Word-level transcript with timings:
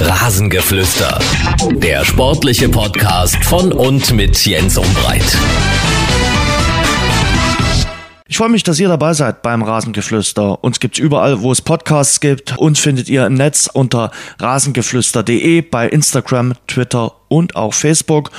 Rasengeflüster. 0.00 1.18
Der 1.72 2.04
sportliche 2.04 2.68
Podcast 2.68 3.34
von 3.44 3.72
und 3.72 4.12
mit 4.12 4.46
Jens 4.46 4.78
Umbreit. 4.78 5.24
Ich 8.28 8.36
freue 8.36 8.48
mich, 8.48 8.62
dass 8.62 8.78
ihr 8.78 8.86
dabei 8.86 9.14
seid 9.14 9.42
beim 9.42 9.62
Rasengeflüster. 9.62 10.62
Uns 10.62 10.78
gibt's 10.78 11.00
überall, 11.00 11.40
wo 11.40 11.50
es 11.50 11.62
Podcasts 11.62 12.20
gibt. 12.20 12.56
Uns 12.58 12.78
findet 12.78 13.08
ihr 13.08 13.26
im 13.26 13.34
Netz 13.34 13.68
unter 13.72 14.12
rasengeflüster.de 14.38 15.62
bei 15.62 15.88
Instagram, 15.88 16.54
Twitter 16.68 17.14
und 17.26 17.56
auch 17.56 17.74
Facebook. 17.74 18.30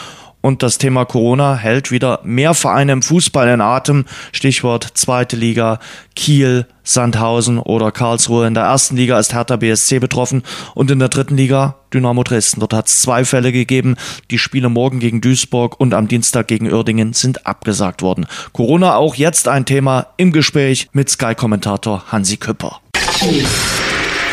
Und 0.42 0.64
das 0.64 0.78
Thema 0.78 1.06
Corona 1.06 1.56
hält 1.56 1.92
wieder 1.92 2.22
mehr 2.24 2.54
Vereine 2.54 2.94
im 2.94 3.02
Fußball 3.02 3.50
in 3.50 3.62
Atem. 3.62 4.06
Stichwort 4.32 4.88
zweite 4.94 5.36
Liga, 5.36 5.80
Kiel, 6.16 6.66
Sandhausen 6.84 7.60
oder 7.60 7.92
Karlsruhe. 7.92 8.48
In 8.48 8.54
der 8.54 8.64
ersten 8.64 8.96
Liga 8.96 9.20
ist 9.20 9.34
Hertha 9.34 9.58
BSC 9.58 10.00
betroffen 10.00 10.44
und 10.76 10.90
in 10.92 11.00
der 11.00 11.10
dritten 11.10 11.36
Liga 11.36 11.76
Dynamo 11.94 12.24
Dresden. 12.24 12.62
Dort 12.62 12.74
hat 12.74 12.88
es 12.88 13.02
zwei 13.02 13.26
Fälle 13.26 13.52
gegeben. 13.52 13.96
Die 14.32 14.40
Spiele 14.40 14.70
morgen 14.70 15.00
gegen 15.00 15.22
Duisburg 15.22 15.80
und 15.80 15.94
am 15.94 16.08
Dienstag 16.08 16.48
gegen 16.48 16.72
Uerdingen 16.72 17.14
sind 17.14 17.46
abgesagt 17.46 18.02
worden. 18.02 18.26
Corona 18.54 18.96
auch 18.96 19.16
jetzt 19.16 19.48
ein 19.48 19.66
Thema 19.66 20.08
im 20.18 20.32
Gespräch 20.32 20.88
mit 20.94 21.10
Sky-Kommentator 21.10 22.06
Hansi 22.12 22.38
Küpper. 22.38 22.80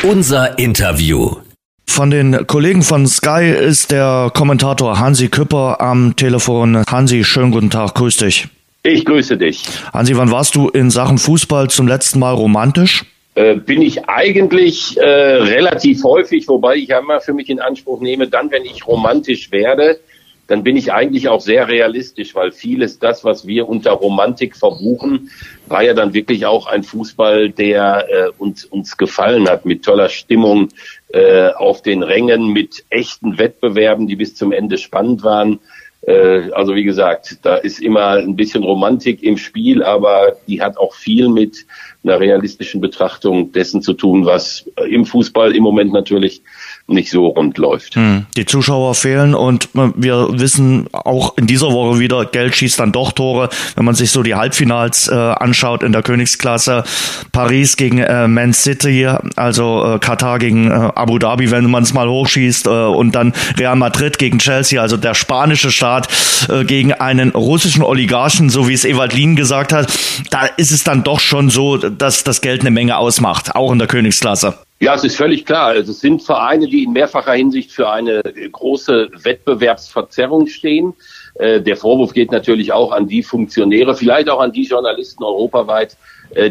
Unser 0.03 0.59
Interview. 0.59 1.46
Von 1.89 2.11
den 2.11 2.47
Kollegen 2.47 2.83
von 2.83 3.07
Sky 3.07 3.51
ist 3.51 3.91
der 3.91 4.31
Kommentator 4.35 4.99
Hansi 4.99 5.29
Küpper 5.29 5.81
am 5.81 6.15
Telefon. 6.15 6.85
Hansi, 6.87 7.25
schönen 7.25 7.53
guten 7.53 7.71
Tag, 7.71 7.95
grüß 7.95 8.19
dich. 8.19 8.49
Ich 8.83 9.05
grüße 9.05 9.37
dich. 9.37 9.63
Hansi, 9.93 10.17
wann 10.17 10.31
warst 10.31 10.55
du 10.55 10.69
in 10.69 10.91
Sachen 10.91 11.19
Fußball 11.19 11.71
zum 11.71 11.89
letzten 11.89 12.19
Mal 12.19 12.35
romantisch? 12.35 13.05
Äh, 13.35 13.57
bin 13.57 13.83
ich 13.83 14.09
eigentlich 14.09 14.97
äh, 14.99 15.05
relativ 15.05 16.03
häufig, 16.05 16.49
wobei 16.49 16.77
ich 16.77 16.95
einmal 16.95 17.21
für 17.21 17.33
mich 17.33 17.49
in 17.51 17.61
Anspruch 17.61 18.01
nehme, 18.01 18.29
dann, 18.29 18.51
wenn 18.51 18.65
ich 18.65 18.87
romantisch 18.87 19.51
werde, 19.51 19.99
dann 20.47 20.63
bin 20.63 20.77
ich 20.77 20.93
eigentlich 20.93 21.29
auch 21.29 21.41
sehr 21.41 21.69
realistisch, 21.69 22.35
weil 22.35 22.53
vieles 22.53 22.99
das, 22.99 23.25
was 23.25 23.47
wir 23.47 23.69
unter 23.69 23.93
Romantik 23.93 24.57
verbuchen, 24.57 25.31
war 25.67 25.83
ja 25.83 25.95
dann 25.95 26.15
wirklich 26.15 26.47
auch 26.47 26.67
ein 26.67 26.85
Fußball, 26.85 27.51
der 27.51 28.07
äh, 28.09 28.31
uns, 28.39 28.65
uns 28.65 28.97
gefallen 28.97 29.49
hat, 29.49 29.65
mit 29.65 29.85
toller 29.85 30.09
Stimmung 30.09 30.69
äh, 31.13 31.49
auf 31.51 31.83
den 31.83 32.03
Rängen, 32.03 32.53
mit 32.53 32.85
echten 32.91 33.39
Wettbewerben, 33.39 34.07
die 34.07 34.17
bis 34.17 34.37
zum 34.37 34.53
Ende 34.53 34.79
spannend 34.79 35.25
waren. 35.25 35.59
Äh, 36.03 36.51
also 36.53 36.75
wie 36.75 36.85
gesagt, 36.85 37.39
da 37.43 37.57
ist 37.57 37.81
immer 37.81 38.11
ein 38.11 38.37
bisschen 38.37 38.63
Romantik 38.63 39.23
im 39.23 39.37
Spiel, 39.37 39.83
aber 39.83 40.37
die 40.47 40.63
hat 40.63 40.77
auch 40.79 40.95
viel 40.95 41.29
mit 41.29 41.67
einer 42.05 42.21
realistischen 42.21 42.81
Betrachtung 42.81 43.51
dessen 43.51 43.83
zu 43.83 43.93
tun, 43.93 44.25
was 44.25 44.71
im 44.89 45.05
Fußball 45.05 45.57
im 45.57 45.65
Moment 45.65 45.93
natürlich 45.93 46.43
nicht 46.89 47.11
so 47.11 47.27
rund 47.27 47.59
läuft. 47.59 47.97
Hm. 47.97 48.27
Die 48.37 48.47
Zuschauer 48.47 48.95
fehlen 48.95 49.35
und 49.35 49.69
wir 49.75 50.29
wissen 50.31 50.87
auch 50.93 51.37
in 51.37 51.47
dieser 51.47 51.73
Woche 51.73 51.99
wieder, 51.99 52.25
Geld 52.27 52.55
schießt 52.55 52.79
dann 52.79 52.93
doch 52.93 53.13
Tore. 53.13 53.49
Wenn 53.75 53.85
man 53.85 53.95
sich 53.95 54.13
so 54.13 54.23
die 54.23 54.37
Halbfinals 54.37 55.09
äh, 55.09 55.15
anschaut 55.15 55.83
in 55.83 55.93
der 55.93 56.03
Königsklasse, 56.03 56.85
Paris 57.33 57.77
gegen 57.77 57.99
äh, 57.99 58.29
Man 58.29 58.53
City, 58.53 59.09
also 59.35 59.95
äh, 59.95 59.99
Katar 59.99 60.39
gegen 60.39 60.71
äh, 60.71 60.75
Abu 60.95 61.19
Dhabi, 61.19 61.51
wenn 61.51 61.69
man 61.71 61.83
es 61.83 61.93
mal 61.93 62.09
hochschießt, 62.09 62.67
äh, 62.67 62.71
und 62.71 63.15
dann 63.17 63.33
Real 63.59 63.77
Madrid 63.77 64.19
gegen 64.19 64.39
Chelsea, 64.39 64.81
also 64.81 64.97
der 64.97 65.15
spanische 65.15 65.73
Staat 65.73 66.09
äh, 66.49 66.65
gegen 66.65 66.93
einen 66.93 67.31
russischen 67.31 67.83
Oligarchen, 67.83 68.49
so 68.49 68.69
wie 68.69 68.75
es 68.75 68.85
Ewald 68.85 69.13
Lien 69.13 69.35
gesagt 69.35 69.73
hat, 69.73 69.93
da 70.31 70.47
ist 70.57 70.71
es 70.71 70.85
dann 70.85 71.03
doch 71.03 71.19
schon 71.19 71.51
so, 71.51 71.77
dass 71.79 72.23
das 72.23 72.41
Geld 72.41 72.61
eine 72.61 72.71
Menge 72.71 72.97
ausmacht, 72.97 73.57
auch 73.57 73.73
in 73.73 73.79
der 73.79 73.89
Königsklasse. 73.89 74.66
Ja, 74.79 74.95
es 74.95 75.05
ist 75.05 75.17
völlig 75.17 75.47
klar. 75.47 75.69
Also 75.69 75.93
es 75.93 76.01
sind 76.01 76.23
Vereine, 76.23 76.69
die 76.69 76.85
in 76.85 76.93
mehrfacher 76.93 77.33
Hinsicht 77.33 77.73
für 77.73 77.91
eine 77.91 78.23
große 78.23 79.09
Wettbewerbsverzerrung 79.23 80.49
stehen. 80.49 80.93
Äh, 81.37 81.63
der 81.63 81.77
Vorwurf 81.77 82.13
geht 82.13 82.31
natürlich 82.31 82.73
auch 82.73 82.93
an 82.93 83.07
die 83.07 83.23
Funktionäre, 83.23 83.95
vielleicht 83.95 84.29
auch 84.29 84.41
an 84.41 84.53
die 84.53 84.65
Journalisten 84.65 85.25
europaweit, 85.25 85.97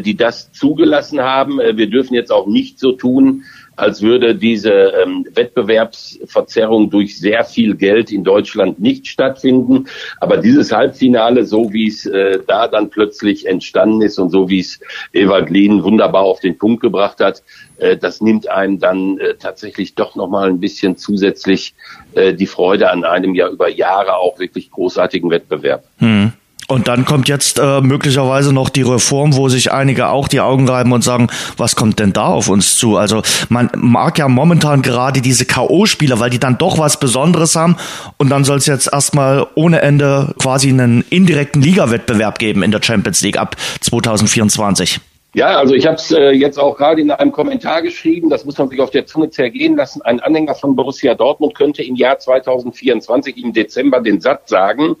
die 0.00 0.16
das 0.16 0.52
zugelassen 0.52 1.20
haben. 1.20 1.60
Äh, 1.60 1.76
wir 1.76 1.88
dürfen 1.88 2.14
jetzt 2.14 2.32
auch 2.32 2.46
nicht 2.46 2.78
so 2.78 2.92
tun, 2.92 3.44
als 3.76 4.00
würde 4.02 4.34
diese 4.34 4.70
ähm, 4.72 5.26
Wettbewerbsverzerrung 5.34 6.90
durch 6.90 7.18
sehr 7.18 7.44
viel 7.44 7.76
Geld 7.76 8.10
in 8.10 8.24
Deutschland 8.24 8.80
nicht 8.80 9.06
stattfinden. 9.06 9.86
Aber 10.18 10.38
dieses 10.38 10.72
Halbfinale, 10.72 11.44
so 11.44 11.72
wie 11.72 11.88
es 11.88 12.06
äh, 12.06 12.40
da 12.46 12.68
dann 12.68 12.88
plötzlich 12.90 13.46
entstanden 13.46 14.00
ist 14.00 14.18
und 14.18 14.30
so 14.30 14.48
wie 14.48 14.60
es 14.60 14.80
Ewald 15.12 15.50
Lien 15.50 15.84
wunderbar 15.84 16.22
auf 16.22 16.40
den 16.40 16.56
Punkt 16.56 16.80
gebracht 16.80 17.20
hat, 17.20 17.42
äh, 17.76 17.96
das 17.96 18.20
nimmt 18.22 18.48
einem 18.48 18.78
dann 18.78 19.18
äh, 19.18 19.34
tatsächlich 19.34 19.94
doch 19.94 20.16
nochmal 20.16 20.48
ein 20.48 20.60
bisschen 20.60 20.96
zusätzlich 20.96 21.74
äh, 22.14 22.32
die 22.32 22.46
Freude 22.46 22.90
an 22.90 23.04
einem 23.04 23.34
ja 23.34 23.48
über 23.48 23.68
Jahre 23.68 24.16
auch 24.16 24.38
wirklich 24.38 24.70
großartigen 24.70 25.30
Wettbewerb. 25.30 25.84
Hm. 25.98 26.32
Und 26.68 26.88
dann 26.88 27.04
kommt 27.04 27.28
jetzt 27.28 27.58
äh, 27.58 27.80
möglicherweise 27.80 28.52
noch 28.52 28.68
die 28.68 28.82
Reform, 28.82 29.36
wo 29.36 29.48
sich 29.48 29.70
einige 29.70 30.08
auch 30.08 30.26
die 30.26 30.40
Augen 30.40 30.68
reiben 30.68 30.92
und 30.92 31.04
sagen, 31.04 31.28
was 31.56 31.76
kommt 31.76 32.00
denn 32.00 32.12
da 32.12 32.26
auf 32.26 32.48
uns 32.48 32.76
zu? 32.76 32.96
Also 32.96 33.22
man 33.48 33.70
mag 33.76 34.18
ja 34.18 34.26
momentan 34.26 34.82
gerade 34.82 35.20
diese 35.20 35.44
K.O.-Spieler, 35.44 36.18
weil 36.18 36.30
die 36.30 36.40
dann 36.40 36.58
doch 36.58 36.78
was 36.78 36.98
Besonderes 36.98 37.54
haben. 37.54 37.76
Und 38.16 38.30
dann 38.30 38.44
soll 38.44 38.58
es 38.58 38.66
jetzt 38.66 38.92
erstmal 38.92 39.46
ohne 39.54 39.80
Ende 39.80 40.34
quasi 40.40 40.68
einen 40.68 41.04
indirekten 41.08 41.62
Ligawettbewerb 41.62 42.40
geben 42.40 42.64
in 42.64 42.72
der 42.72 42.82
Champions 42.82 43.22
League 43.22 43.38
ab 43.38 43.56
2024. 43.80 45.00
Ja, 45.34 45.58
also 45.58 45.74
ich 45.74 45.86
habe 45.86 45.96
es 45.96 46.10
äh, 46.10 46.30
jetzt 46.30 46.58
auch 46.58 46.78
gerade 46.78 47.00
in 47.02 47.10
einem 47.10 47.30
Kommentar 47.30 47.82
geschrieben, 47.82 48.30
das 48.30 48.46
muss 48.46 48.56
man 48.56 48.70
sich 48.70 48.80
auf 48.80 48.90
der 48.90 49.04
Zunge 49.04 49.28
zergehen 49.28 49.76
lassen. 49.76 50.00
Ein 50.00 50.18
Anhänger 50.20 50.54
von 50.54 50.74
Borussia 50.74 51.14
Dortmund 51.14 51.54
könnte 51.54 51.82
im 51.82 51.94
Jahr 51.94 52.18
2024 52.18 53.36
im 53.36 53.52
Dezember 53.52 54.00
den 54.00 54.20
Satz 54.20 54.48
sagen, 54.48 54.96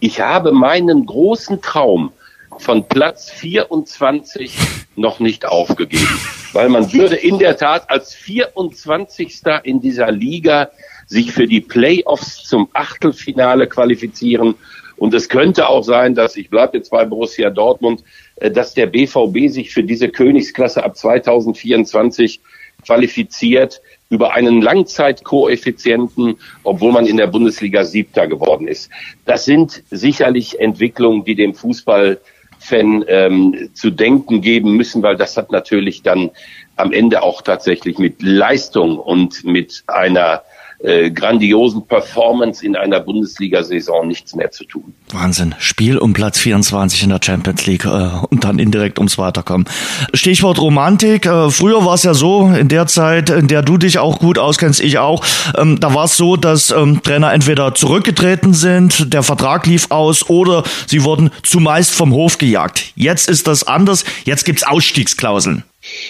ich 0.00 0.20
habe 0.20 0.52
meinen 0.52 1.06
großen 1.06 1.60
Traum 1.60 2.12
von 2.58 2.84
Platz 2.88 3.30
24 3.30 4.56
noch 4.96 5.20
nicht 5.20 5.46
aufgegeben, 5.46 6.18
weil 6.52 6.68
man 6.68 6.92
würde 6.92 7.16
in 7.16 7.38
der 7.38 7.56
Tat 7.56 7.88
als 7.90 8.14
24. 8.14 9.42
in 9.62 9.80
dieser 9.80 10.10
Liga 10.10 10.70
sich 11.06 11.32
für 11.32 11.46
die 11.46 11.60
Playoffs 11.60 12.44
zum 12.44 12.68
Achtelfinale 12.72 13.66
qualifizieren. 13.66 14.54
Und 14.96 15.14
es 15.14 15.28
könnte 15.28 15.68
auch 15.68 15.84
sein, 15.84 16.14
dass, 16.14 16.36
ich 16.36 16.50
bleibe 16.50 16.76
jetzt 16.76 16.90
bei 16.90 17.04
Borussia 17.04 17.50
Dortmund, 17.50 18.02
äh, 18.36 18.50
dass 18.50 18.74
der 18.74 18.86
BVB 18.86 19.48
sich 19.48 19.70
für 19.72 19.84
diese 19.84 20.08
Königsklasse 20.08 20.82
ab 20.82 20.96
2024 20.96 22.40
qualifiziert 22.84 23.80
über 24.10 24.32
einen 24.32 24.62
Langzeitkoeffizienten, 24.62 26.38
obwohl 26.62 26.92
man 26.92 27.06
in 27.06 27.18
der 27.18 27.26
Bundesliga 27.26 27.84
Siebter 27.84 28.26
geworden 28.26 28.66
ist. 28.66 28.90
Das 29.26 29.44
sind 29.44 29.82
sicherlich 29.90 30.60
Entwicklungen, 30.60 31.24
die 31.24 31.34
dem 31.34 31.54
Fußballfan 31.54 33.04
ähm, 33.06 33.70
zu 33.74 33.90
denken 33.90 34.40
geben 34.40 34.76
müssen, 34.76 35.02
weil 35.02 35.16
das 35.16 35.36
hat 35.36 35.52
natürlich 35.52 36.02
dann 36.02 36.30
am 36.76 36.92
Ende 36.92 37.22
auch 37.22 37.42
tatsächlich 37.42 37.98
mit 37.98 38.22
Leistung 38.22 38.98
und 38.98 39.44
mit 39.44 39.84
einer 39.86 40.42
äh, 40.80 41.10
grandiosen 41.10 41.86
Performance 41.86 42.64
in 42.64 42.76
einer 42.76 43.00
Bundesliga-Saison 43.00 44.06
nichts 44.06 44.34
mehr 44.34 44.50
zu 44.50 44.64
tun. 44.64 44.94
Wahnsinn. 45.10 45.54
Spiel 45.58 45.98
um 45.98 46.12
Platz 46.12 46.38
24 46.38 47.02
in 47.02 47.08
der 47.10 47.20
Champions 47.22 47.66
League 47.66 47.84
äh, 47.84 48.10
und 48.30 48.44
dann 48.44 48.58
indirekt 48.58 48.98
ums 48.98 49.18
Weiterkommen. 49.18 49.66
Stichwort 50.14 50.60
Romantik. 50.60 51.26
Äh, 51.26 51.50
früher 51.50 51.84
war 51.84 51.94
es 51.94 52.04
ja 52.04 52.14
so, 52.14 52.48
in 52.48 52.68
der 52.68 52.86
Zeit, 52.86 53.30
in 53.30 53.48
der 53.48 53.62
du 53.62 53.76
dich 53.76 53.98
auch 53.98 54.20
gut 54.20 54.38
auskennst, 54.38 54.80
ich 54.80 54.98
auch, 54.98 55.24
ähm, 55.56 55.80
da 55.80 55.94
war 55.94 56.04
es 56.04 56.16
so, 56.16 56.36
dass 56.36 56.70
ähm, 56.70 57.02
Trainer 57.02 57.32
entweder 57.32 57.74
zurückgetreten 57.74 58.54
sind, 58.54 59.12
der 59.12 59.22
Vertrag 59.22 59.66
lief 59.66 59.86
aus 59.90 60.28
oder 60.30 60.62
sie 60.86 61.02
wurden 61.02 61.30
zumeist 61.42 61.92
vom 61.92 62.12
Hof 62.12 62.38
gejagt. 62.38 62.92
Jetzt 62.94 63.28
ist 63.28 63.48
das 63.48 63.64
anders. 63.64 64.04
Jetzt 64.24 64.44
gibt's 64.44 64.62
Ausstiegsklauseln. 64.62 65.64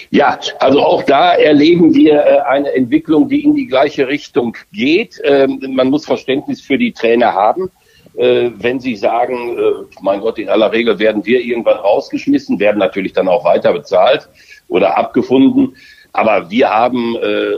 Ja, 0.09 0.39
also 0.59 0.81
auch 0.81 1.03
da 1.03 1.33
erleben 1.33 1.93
wir 1.93 2.13
äh, 2.13 2.39
eine 2.41 2.73
Entwicklung, 2.73 3.29
die 3.29 3.43
in 3.43 3.55
die 3.55 3.67
gleiche 3.67 4.07
Richtung 4.07 4.55
geht. 4.71 5.19
Ähm, 5.23 5.59
man 5.69 5.89
muss 5.89 6.05
Verständnis 6.05 6.61
für 6.61 6.77
die 6.77 6.91
Trainer 6.91 7.33
haben. 7.33 7.69
Äh, 8.17 8.51
wenn 8.55 8.79
sie 8.79 8.95
sagen, 8.95 9.57
äh, 9.57 9.61
mein 10.01 10.21
Gott, 10.21 10.39
in 10.39 10.49
aller 10.49 10.71
Regel 10.71 10.97
werden 10.99 11.25
wir 11.25 11.41
irgendwann 11.41 11.77
rausgeschmissen, 11.77 12.59
werden 12.59 12.79
natürlich 12.79 13.13
dann 13.13 13.27
auch 13.27 13.45
weiter 13.45 13.73
bezahlt 13.73 14.27
oder 14.67 14.97
abgefunden. 14.97 15.75
Aber 16.11 16.49
wir 16.49 16.71
haben 16.71 17.15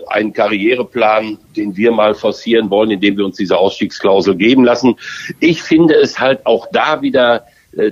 einen 0.10 0.34
Karriereplan, 0.34 1.38
den 1.56 1.78
wir 1.78 1.90
mal 1.92 2.14
forcieren 2.14 2.70
wollen, 2.70 2.92
indem 2.92 3.16
wir 3.16 3.24
uns 3.24 3.38
diese 3.38 3.58
Ausstiegsklausel 3.58 4.36
geben 4.36 4.66
lassen. 4.66 4.98
Ich 5.40 5.64
finde 5.64 5.94
es 5.96 6.20
halt 6.20 6.46
auch 6.46 6.68
da 6.74 7.02
wieder 7.02 7.46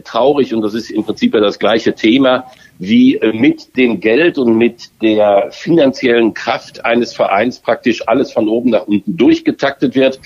traurig 0.04 0.54
und 0.54 0.62
das 0.62 0.74
ist 0.74 0.92
im 0.92 1.04
Prinzip 1.04 1.34
ja 1.34 1.40
das 1.40 1.60
gleiche 1.60 1.96
Thema, 1.96 2.46
wie 2.80 3.18
äh, 3.18 3.34
mit 3.34 3.76
dem 3.78 4.00
Geld 4.00 4.38
und 4.38 4.58
mit 4.58 4.90
der 5.02 5.50
finanziellen 5.52 6.34
Kraft 6.34 6.86
eines 6.86 7.14
Vereins 7.14 7.60
praktisch 7.60 8.08
alles 8.08 8.32
von 8.32 8.48
oben 8.48 8.72
nach 8.72 8.88
unten 8.88 9.18
durchgetaktet 9.18 9.96
wird. 9.96 10.20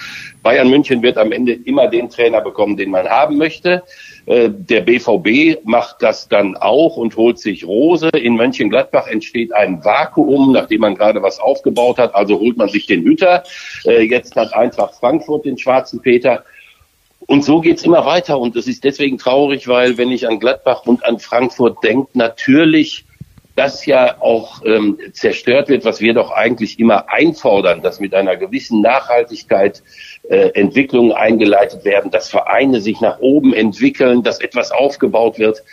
Bayern 0.44 0.70
München 0.70 1.02
wird 1.02 1.18
am 1.18 1.32
Ende 1.32 1.54
immer 1.54 1.88
den 1.88 2.10
Trainer 2.10 2.42
bekommen, 2.42 2.78
den 2.78 2.92
man 2.92 3.08
haben 3.08 3.38
möchte. 3.38 3.84
Äh, 4.28 4.50
der 4.52 4.82
BVB 4.82 5.66
macht 5.66 5.98
das 6.02 6.30
dann 6.30 6.56
auch 6.56 6.96
und 6.96 7.18
holt 7.18 7.40
sich 7.40 7.66
Rose. 7.66 8.10
In 8.10 8.36
Mönchengladbach 8.36 9.08
entsteht 9.08 9.52
ein 9.54 9.84
Vakuum, 9.84 10.52
nachdem 10.52 10.82
man 10.82 10.96
gerade 10.96 11.24
was 11.24 11.40
aufgebaut 11.40 11.98
hat. 11.98 12.14
Also 12.14 12.40
holt 12.40 12.58
man 12.58 12.70
sich 12.70 12.86
den 12.86 13.04
Hütter. 13.04 13.44
Äh, 13.86 14.04
jetzt 14.04 14.36
hat 14.36 14.54
Eintracht 14.54 14.96
Frankfurt 14.96 15.46
den 15.46 15.58
schwarzen 15.58 16.02
Peter. 16.02 16.44
Und 17.28 17.44
so 17.44 17.62
geht's 17.62 17.84
immer 17.84 18.06
weiter. 18.06 18.40
Und 18.40 18.56
es 18.56 18.68
ist 18.68 18.84
deswegen 18.84 19.18
traurig, 19.18 19.68
weil 19.68 19.98
wenn 19.98 20.12
ich 20.12 20.28
an 20.28 20.40
Gladbach 20.40 20.86
und 20.86 21.06
an 21.06 21.20
Frankfurt 21.20 21.84
denke, 21.84 22.10
natürlich 22.14 23.06
das 23.56 23.86
ja 23.86 24.20
auch 24.20 24.64
ähm, 24.66 24.98
zerstört 25.14 25.70
wird, 25.70 25.86
was 25.86 26.02
wir 26.02 26.14
doch 26.14 26.32
eigentlich 26.32 26.80
immer 26.80 27.12
einfordern, 27.12 27.82
dass 27.82 28.00
mit 28.00 28.14
einer 28.16 28.36
gewissen 28.36 28.82
Nachhaltigkeit 28.82 29.84
äh, 30.28 30.50
Entwicklungen 30.60 31.12
eingeleitet 31.12 31.86
werden, 31.86 32.10
dass 32.10 32.30
Vereine 32.30 32.82
sich 32.82 33.00
nach 33.00 33.20
oben 33.20 33.54
entwickeln, 33.54 34.24
dass 34.24 34.42
etwas 34.42 34.72
aufgebaut 34.72 35.38
wird. 35.38 35.64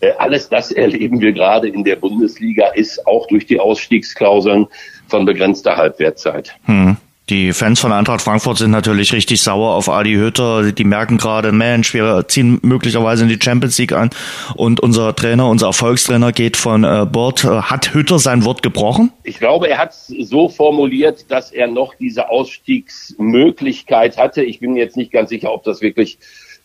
Äh, 0.00 0.12
alles 0.18 0.48
das 0.48 0.72
erleben 0.72 1.20
wir 1.20 1.32
gerade 1.32 1.68
in 1.68 1.84
der 1.84 1.96
Bundesliga, 1.96 2.68
ist 2.68 3.06
auch 3.06 3.28
durch 3.28 3.46
die 3.46 3.60
Ausstiegsklauseln 3.60 4.66
von 5.06 5.24
begrenzter 5.24 5.76
Halbwertzeit. 5.76 6.56
Hm. 6.64 6.96
Die 7.30 7.52
Fans 7.52 7.78
von 7.78 7.92
Eintracht 7.92 8.22
Frankfurt 8.22 8.56
sind 8.56 8.70
natürlich 8.70 9.12
richtig 9.12 9.42
sauer 9.42 9.74
auf 9.74 9.90
Adi 9.90 10.14
Hütter. 10.14 10.72
Die 10.72 10.84
merken 10.84 11.18
gerade, 11.18 11.52
Mensch, 11.52 11.92
wir 11.92 12.24
ziehen 12.26 12.58
möglicherweise 12.62 13.24
in 13.24 13.28
die 13.28 13.38
Champions 13.38 13.76
League 13.76 13.92
an 13.92 14.08
und 14.54 14.80
unser 14.80 15.14
Trainer, 15.14 15.46
unser 15.46 15.66
Erfolgstrainer 15.66 16.32
geht 16.32 16.56
von 16.56 16.84
äh, 16.84 17.04
Bord. 17.04 17.44
Hat 17.44 17.92
Hütter 17.92 18.18
sein 18.18 18.46
Wort 18.46 18.62
gebrochen? 18.62 19.12
Ich 19.24 19.38
glaube, 19.38 19.68
er 19.68 19.76
hat 19.76 19.90
es 19.90 20.06
so 20.06 20.48
formuliert, 20.48 21.30
dass 21.30 21.50
er 21.50 21.66
noch 21.66 21.94
diese 21.94 22.30
Ausstiegsmöglichkeit 22.30 24.16
hatte. 24.16 24.42
Ich 24.42 24.60
bin 24.60 24.72
mir 24.72 24.80
jetzt 24.80 24.96
nicht 24.96 25.12
ganz 25.12 25.28
sicher, 25.28 25.52
ob 25.52 25.64
das 25.64 25.82
wirklich 25.82 26.18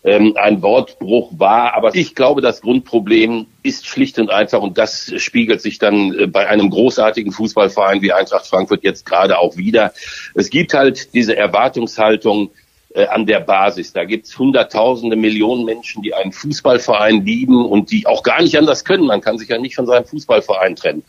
ähm, 0.04 0.36
ein 0.36 0.62
Wortbruch 0.62 1.32
war. 1.38 1.74
Aber 1.74 1.96
ich 1.96 2.16
glaube, 2.16 2.42
das 2.42 2.62
Grundproblem 2.62 3.48
ist 3.64 3.88
schlicht 3.88 4.20
und 4.20 4.30
einfach, 4.30 4.62
und 4.62 4.78
das 4.78 5.14
spiegelt 5.18 5.62
sich 5.62 5.80
dann 5.80 6.14
äh, 6.14 6.28
bei 6.28 6.48
einem 6.48 6.70
großartigen 6.70 7.32
Fußballverein 7.32 8.02
wie 8.02 8.12
Eintracht 8.12 8.48
Frankfurt 8.48 8.84
jetzt 8.84 9.06
gerade 9.06 9.40
auch 9.40 9.58
wieder. 9.58 9.94
Es 10.34 10.50
gibt 10.50 10.74
halt 10.74 11.14
diese 11.14 11.36
Erwartungshaltung, 11.36 12.52
äh, 12.96 13.08
an 13.08 13.26
der 13.26 13.40
Basis. 13.40 13.92
Da 13.92 14.04
gibt's 14.04 14.38
Hunderttausende, 14.38 15.16
Millionen 15.16 15.66
Menschen, 15.66 16.04
die 16.04 16.14
einen 16.14 16.32
Fußballverein 16.32 17.26
lieben 17.26 17.66
und 17.66 17.90
die 17.90 18.06
auch 18.06 18.22
gar 18.22 18.40
nicht 18.42 18.56
anders 18.56 18.86
können. 18.86 19.08
Man 19.08 19.20
kann 19.20 19.40
sich 19.40 19.50
ja 19.50 19.58
nicht 19.58 19.76
von 19.76 19.88
seinem 19.88 20.06
Fußballverein 20.06 20.76
trennen. 20.76 21.04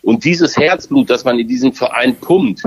Und 0.00 0.24
dieses 0.24 0.56
Herzblut, 0.56 1.10
das 1.10 1.24
man 1.24 1.38
in 1.38 1.46
diesen 1.46 1.74
Verein 1.74 2.16
pumpt, 2.16 2.62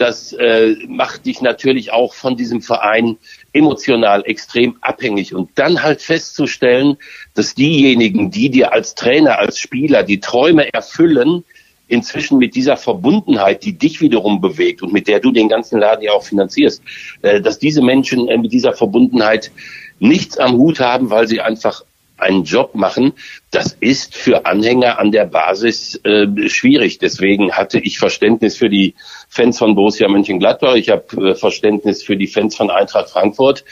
das 0.00 0.32
äh, 0.32 0.76
macht 0.88 1.26
dich 1.26 1.42
natürlich 1.42 1.92
auch 1.92 2.14
von 2.14 2.36
diesem 2.36 2.62
Verein 2.62 3.18
emotional 3.52 4.22
extrem 4.24 4.76
abhängig. 4.80 5.34
Und 5.34 5.50
dann 5.56 5.82
halt 5.82 6.00
festzustellen, 6.00 6.96
dass 7.34 7.54
diejenigen, 7.54 8.30
die 8.30 8.48
dir 8.48 8.72
als 8.72 8.94
Trainer, 8.94 9.38
als 9.38 9.58
Spieler 9.58 10.02
die 10.02 10.20
Träume 10.20 10.72
erfüllen, 10.72 11.44
inzwischen 11.86 12.38
mit 12.38 12.54
dieser 12.54 12.76
Verbundenheit, 12.76 13.64
die 13.64 13.76
dich 13.76 14.00
wiederum 14.00 14.40
bewegt 14.40 14.80
und 14.82 14.92
mit 14.92 15.06
der 15.06 15.20
du 15.20 15.32
den 15.32 15.48
ganzen 15.48 15.80
Laden 15.80 16.02
ja 16.02 16.12
auch 16.12 16.24
finanzierst, 16.24 16.82
äh, 17.20 17.42
dass 17.42 17.58
diese 17.58 17.82
Menschen 17.82 18.28
äh, 18.28 18.38
mit 18.38 18.52
dieser 18.52 18.72
Verbundenheit 18.72 19.50
nichts 19.98 20.38
am 20.38 20.52
Hut 20.52 20.80
haben, 20.80 21.10
weil 21.10 21.28
sie 21.28 21.42
einfach 21.42 21.84
einen 22.20 22.44
Job 22.44 22.74
machen, 22.74 23.12
das 23.50 23.76
ist 23.80 24.14
für 24.14 24.46
Anhänger 24.46 24.98
an 24.98 25.12
der 25.12 25.24
Basis 25.24 26.00
äh, 26.04 26.26
schwierig. 26.48 26.98
Deswegen 26.98 27.52
hatte 27.52 27.78
ich 27.78 27.98
Verständnis 27.98 28.56
für 28.56 28.68
die 28.68 28.94
Fans 29.28 29.58
von 29.58 29.74
Borussia 29.74 30.08
Mönchengladbach. 30.08 30.74
Ich 30.74 30.90
habe 30.90 31.30
äh, 31.30 31.34
Verständnis 31.34 32.02
für 32.02 32.16
die 32.16 32.26
Fans 32.26 32.56
von 32.56 32.70
Eintracht 32.70 33.10
Frankfurt, 33.10 33.64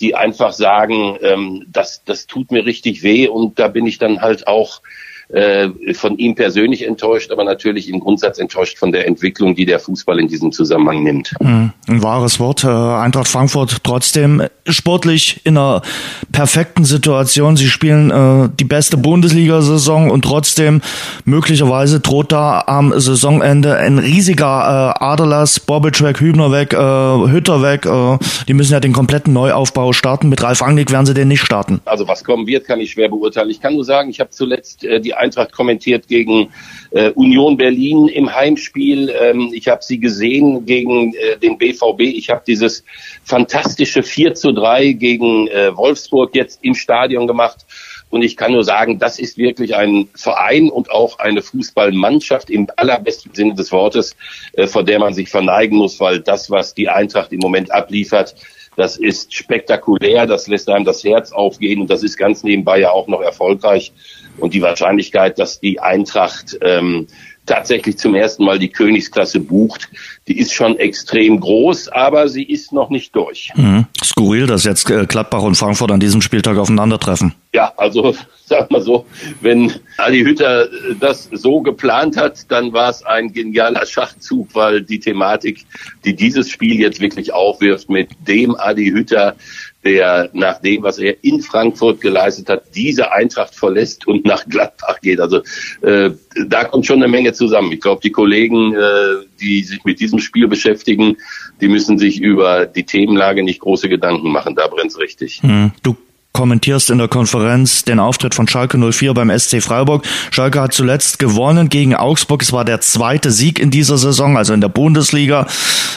die 0.00 0.14
einfach 0.14 0.52
sagen, 0.52 1.18
ähm, 1.22 1.66
das, 1.68 2.04
das 2.04 2.26
tut 2.26 2.50
mir 2.50 2.64
richtig 2.64 3.02
weh 3.02 3.28
und 3.28 3.58
da 3.58 3.68
bin 3.68 3.86
ich 3.86 3.98
dann 3.98 4.20
halt 4.20 4.46
auch 4.46 4.80
äh, 5.28 5.68
von 5.94 6.16
ihm 6.18 6.34
persönlich 6.34 6.86
enttäuscht, 6.86 7.32
aber 7.32 7.42
natürlich 7.44 7.88
im 7.88 8.00
Grundsatz 8.00 8.38
enttäuscht 8.38 8.78
von 8.78 8.92
der 8.92 9.06
Entwicklung, 9.08 9.56
die 9.56 9.64
der 9.64 9.80
Fußball 9.80 10.20
in 10.20 10.28
diesem 10.28 10.52
Zusammenhang 10.52 11.02
nimmt. 11.02 11.32
Hm, 11.40 11.72
ein 11.88 12.02
wahres 12.02 12.38
Wort. 12.38 12.62
Äh, 12.62 12.68
Eintracht 12.68 13.28
Frankfurt 13.28 13.82
trotzdem 13.82 14.42
sportlich 14.68 15.40
in 15.44 15.56
einer 15.56 15.82
perfekten 16.30 16.84
Situation. 16.84 17.56
Sie 17.56 17.68
spielen 17.68 18.10
äh, 18.10 18.48
die 18.58 18.64
beste 18.64 18.96
Bundesliga-Saison 18.96 20.10
und 20.10 20.22
trotzdem 20.22 20.80
möglicherweise 21.24 21.98
droht 22.00 22.30
da 22.30 22.62
am 22.66 22.92
Saisonende 22.98 23.76
ein 23.76 23.98
riesiger 23.98 24.94
äh, 24.96 25.04
Aderlass, 25.04 25.58
Bobic 25.58 26.02
weg, 26.02 26.20
Hübner 26.20 26.52
weg, 26.52 26.72
äh, 26.72 26.76
Hütter 26.76 27.62
weg. 27.62 27.86
Äh, 27.86 28.18
die 28.46 28.54
müssen 28.54 28.72
ja 28.72 28.80
den 28.80 28.92
kompletten 28.92 29.32
Neuaufbau 29.32 29.92
starten. 29.92 30.28
Mit 30.28 30.42
Ralf 30.42 30.62
Angnick 30.62 30.92
werden 30.92 31.06
sie 31.06 31.14
den 31.14 31.28
nicht 31.28 31.40
starten. 31.40 31.80
Also 31.84 32.06
was 32.06 32.22
kommen 32.22 32.46
wird, 32.46 32.64
kann 32.64 32.80
ich 32.80 32.92
schwer 32.92 33.08
beurteilen. 33.08 33.50
Ich 33.50 33.60
kann 33.60 33.74
nur 33.74 33.84
sagen, 33.84 34.08
ich 34.10 34.20
habe 34.20 34.30
zuletzt 34.30 34.84
äh, 34.84 35.00
die 35.00 35.15
Eintracht 35.16 35.52
kommentiert 35.52 36.08
gegen 36.08 36.52
äh, 36.90 37.10
Union 37.10 37.56
Berlin 37.56 38.08
im 38.08 38.34
Heimspiel. 38.34 39.10
Ähm, 39.20 39.50
ich 39.52 39.68
habe 39.68 39.82
sie 39.82 39.98
gesehen 39.98 40.64
gegen 40.66 41.14
äh, 41.14 41.38
den 41.38 41.58
BVB. 41.58 42.00
Ich 42.00 42.30
habe 42.30 42.42
dieses 42.46 42.84
fantastische 43.24 44.02
4 44.02 44.34
zu 44.34 44.52
3 44.52 44.92
gegen 44.92 45.48
äh, 45.48 45.76
Wolfsburg 45.76 46.34
jetzt 46.34 46.60
im 46.62 46.74
Stadion 46.74 47.26
gemacht. 47.26 47.66
Und 48.08 48.22
ich 48.22 48.36
kann 48.36 48.52
nur 48.52 48.62
sagen, 48.62 48.98
das 48.98 49.18
ist 49.18 49.36
wirklich 49.36 49.74
ein 49.74 50.08
Verein 50.14 50.70
und 50.70 50.90
auch 50.90 51.18
eine 51.18 51.42
Fußballmannschaft 51.42 52.50
im 52.50 52.68
allerbesten 52.76 53.34
Sinne 53.34 53.54
des 53.54 53.72
Wortes, 53.72 54.16
äh, 54.52 54.66
vor 54.66 54.84
der 54.84 55.00
man 55.00 55.12
sich 55.12 55.28
verneigen 55.28 55.76
muss, 55.76 55.98
weil 55.98 56.20
das, 56.20 56.50
was 56.50 56.74
die 56.74 56.88
Eintracht 56.88 57.32
im 57.32 57.40
Moment 57.40 57.72
abliefert, 57.72 58.36
das 58.76 58.96
ist 58.96 59.34
spektakulär, 59.34 60.26
das 60.26 60.46
lässt 60.46 60.68
einem 60.68 60.84
das 60.84 61.02
Herz 61.02 61.32
aufgehen 61.32 61.80
und 61.80 61.90
das 61.90 62.02
ist 62.02 62.16
ganz 62.16 62.44
nebenbei 62.44 62.78
ja 62.78 62.90
auch 62.90 63.08
noch 63.08 63.22
erfolgreich. 63.22 63.92
Und 64.38 64.52
die 64.52 64.60
Wahrscheinlichkeit, 64.60 65.38
dass 65.38 65.60
die 65.60 65.80
Eintracht 65.80 66.58
ähm, 66.60 67.06
tatsächlich 67.46 67.98
zum 67.98 68.14
ersten 68.14 68.44
Mal 68.44 68.58
die 68.58 68.68
Königsklasse 68.68 69.40
bucht, 69.40 69.88
die 70.28 70.38
ist 70.38 70.52
schon 70.52 70.78
extrem 70.78 71.40
groß, 71.40 71.88
aber 71.88 72.28
sie 72.28 72.42
ist 72.42 72.72
noch 72.72 72.90
nicht 72.90 73.14
durch. 73.14 73.52
Mhm. 73.54 73.86
Skurril, 74.02 74.46
dass 74.46 74.64
jetzt 74.64 74.90
äh, 74.90 75.06
Gladbach 75.06 75.42
und 75.42 75.54
Frankfurt 75.54 75.90
an 75.92 76.00
diesem 76.00 76.20
Spieltag 76.20 76.58
aufeinandertreffen. 76.58 77.34
Ja, 77.54 77.72
also 77.76 78.14
sag 78.44 78.70
mal 78.70 78.80
so, 78.80 79.06
wenn 79.40 79.72
Ali 79.96 80.22
Hütter 80.22 80.64
äh, 80.64 80.94
das 80.98 81.28
so 81.32 81.60
geplant 81.60 82.16
hat, 82.16 82.50
dann 82.50 82.72
war 82.72 82.90
es 82.90 83.04
ein 83.04 83.32
genialer 83.32 83.86
Schachzug, 83.86 84.48
weil 84.54 84.82
die 84.82 85.00
Thematik, 85.00 85.64
die 86.04 86.14
dieses 86.14 86.50
Spiel 86.50 86.80
jetzt 86.80 87.00
wirklich 87.00 87.32
aufwirft, 87.32 87.88
mit 87.88 88.10
dem 88.26 88.54
Ali 88.56 88.90
Hütter 88.90 89.36
der 89.86 90.30
nach 90.32 90.60
dem, 90.60 90.82
was 90.82 90.98
er 90.98 91.22
in 91.22 91.40
Frankfurt 91.40 92.00
geleistet 92.00 92.48
hat, 92.48 92.64
diese 92.74 93.12
Eintracht 93.12 93.54
verlässt 93.54 94.06
und 94.08 94.24
nach 94.24 94.44
Gladbach 94.48 95.00
geht. 95.00 95.20
Also 95.20 95.42
äh, 95.82 96.10
da 96.46 96.64
kommt 96.64 96.86
schon 96.86 97.02
eine 97.02 97.08
Menge 97.08 97.32
zusammen. 97.32 97.70
Ich 97.70 97.80
glaube, 97.80 98.00
die 98.02 98.10
Kollegen, 98.10 98.74
äh, 98.74 99.24
die 99.40 99.62
sich 99.62 99.84
mit 99.84 100.00
diesem 100.00 100.18
Spiel 100.18 100.48
beschäftigen, 100.48 101.18
die 101.60 101.68
müssen 101.68 101.98
sich 101.98 102.20
über 102.20 102.66
die 102.66 102.84
Themenlage 102.84 103.44
nicht 103.44 103.60
große 103.60 103.88
Gedanken 103.88 104.32
machen. 104.32 104.56
Da 104.56 104.66
brennt's 104.66 104.98
richtig. 104.98 105.40
Hm. 105.42 105.70
Du 105.82 105.96
kommentierst 106.36 106.90
in 106.90 106.98
der 106.98 107.08
Konferenz 107.08 107.82
den 107.84 107.98
Auftritt 107.98 108.34
von 108.34 108.46
Schalke 108.46 108.76
04 108.76 109.14
beim 109.14 109.30
SC 109.36 109.62
Freiburg. 109.62 110.04
Schalke 110.30 110.60
hat 110.60 110.74
zuletzt 110.74 111.18
gewonnen 111.18 111.70
gegen 111.70 111.94
Augsburg. 111.94 112.42
Es 112.42 112.52
war 112.52 112.66
der 112.66 112.82
zweite 112.82 113.30
Sieg 113.30 113.58
in 113.58 113.70
dieser 113.70 113.96
Saison, 113.96 114.36
also 114.36 114.52
in 114.52 114.60
der 114.60 114.68
Bundesliga. 114.68 115.46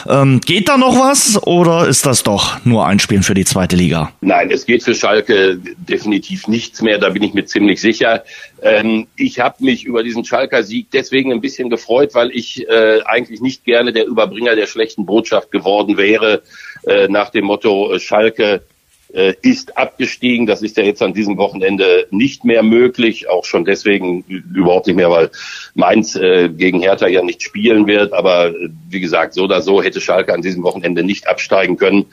Ähm, 0.08 0.40
geht 0.40 0.70
da 0.70 0.78
noch 0.78 0.98
was 0.98 1.42
oder 1.46 1.86
ist 1.86 2.06
das 2.06 2.22
doch 2.22 2.64
nur 2.64 2.86
ein 2.86 3.00
Spiel 3.00 3.22
für 3.22 3.34
die 3.34 3.44
zweite 3.44 3.76
Liga? 3.76 4.12
Nein, 4.22 4.50
es 4.50 4.64
geht 4.64 4.82
für 4.82 4.94
Schalke 4.94 5.58
definitiv 5.76 6.48
nichts 6.48 6.80
mehr, 6.80 6.96
da 6.96 7.10
bin 7.10 7.22
ich 7.22 7.34
mir 7.34 7.44
ziemlich 7.44 7.78
sicher. 7.78 8.24
Ähm, 8.62 9.08
ich 9.16 9.40
habe 9.40 9.62
mich 9.62 9.84
über 9.84 10.02
diesen 10.02 10.24
Schalker 10.24 10.62
Sieg 10.62 10.86
deswegen 10.90 11.34
ein 11.34 11.42
bisschen 11.42 11.68
gefreut, 11.68 12.14
weil 12.14 12.30
ich 12.30 12.66
äh, 12.66 13.02
eigentlich 13.04 13.42
nicht 13.42 13.66
gerne 13.66 13.92
der 13.92 14.06
Überbringer 14.06 14.56
der 14.56 14.66
schlechten 14.66 15.04
Botschaft 15.04 15.50
geworden 15.50 15.98
wäre, 15.98 16.40
äh, 16.86 17.08
nach 17.08 17.28
dem 17.28 17.44
Motto 17.44 17.92
äh, 17.92 18.00
Schalke 18.00 18.62
ist 19.42 19.76
abgestiegen. 19.76 20.46
Das 20.46 20.62
ist 20.62 20.76
ja 20.76 20.84
jetzt 20.84 21.02
an 21.02 21.14
diesem 21.14 21.36
Wochenende 21.36 22.06
nicht 22.10 22.44
mehr 22.44 22.62
möglich, 22.62 23.28
auch 23.28 23.44
schon 23.44 23.64
deswegen 23.64 24.22
überhaupt 24.28 24.86
nicht 24.86 24.96
mehr, 24.96 25.10
weil 25.10 25.30
Mainz 25.74 26.14
äh, 26.16 26.48
gegen 26.48 26.80
Hertha 26.80 27.08
ja 27.08 27.22
nicht 27.22 27.42
spielen 27.42 27.86
wird. 27.86 28.12
Aber 28.12 28.48
äh, 28.48 28.68
wie 28.88 29.00
gesagt, 29.00 29.34
so 29.34 29.44
oder 29.44 29.62
so 29.62 29.82
hätte 29.82 30.00
Schalke 30.00 30.32
an 30.32 30.42
diesem 30.42 30.62
Wochenende 30.62 31.02
nicht 31.02 31.28
absteigen 31.28 31.76
können. 31.76 32.06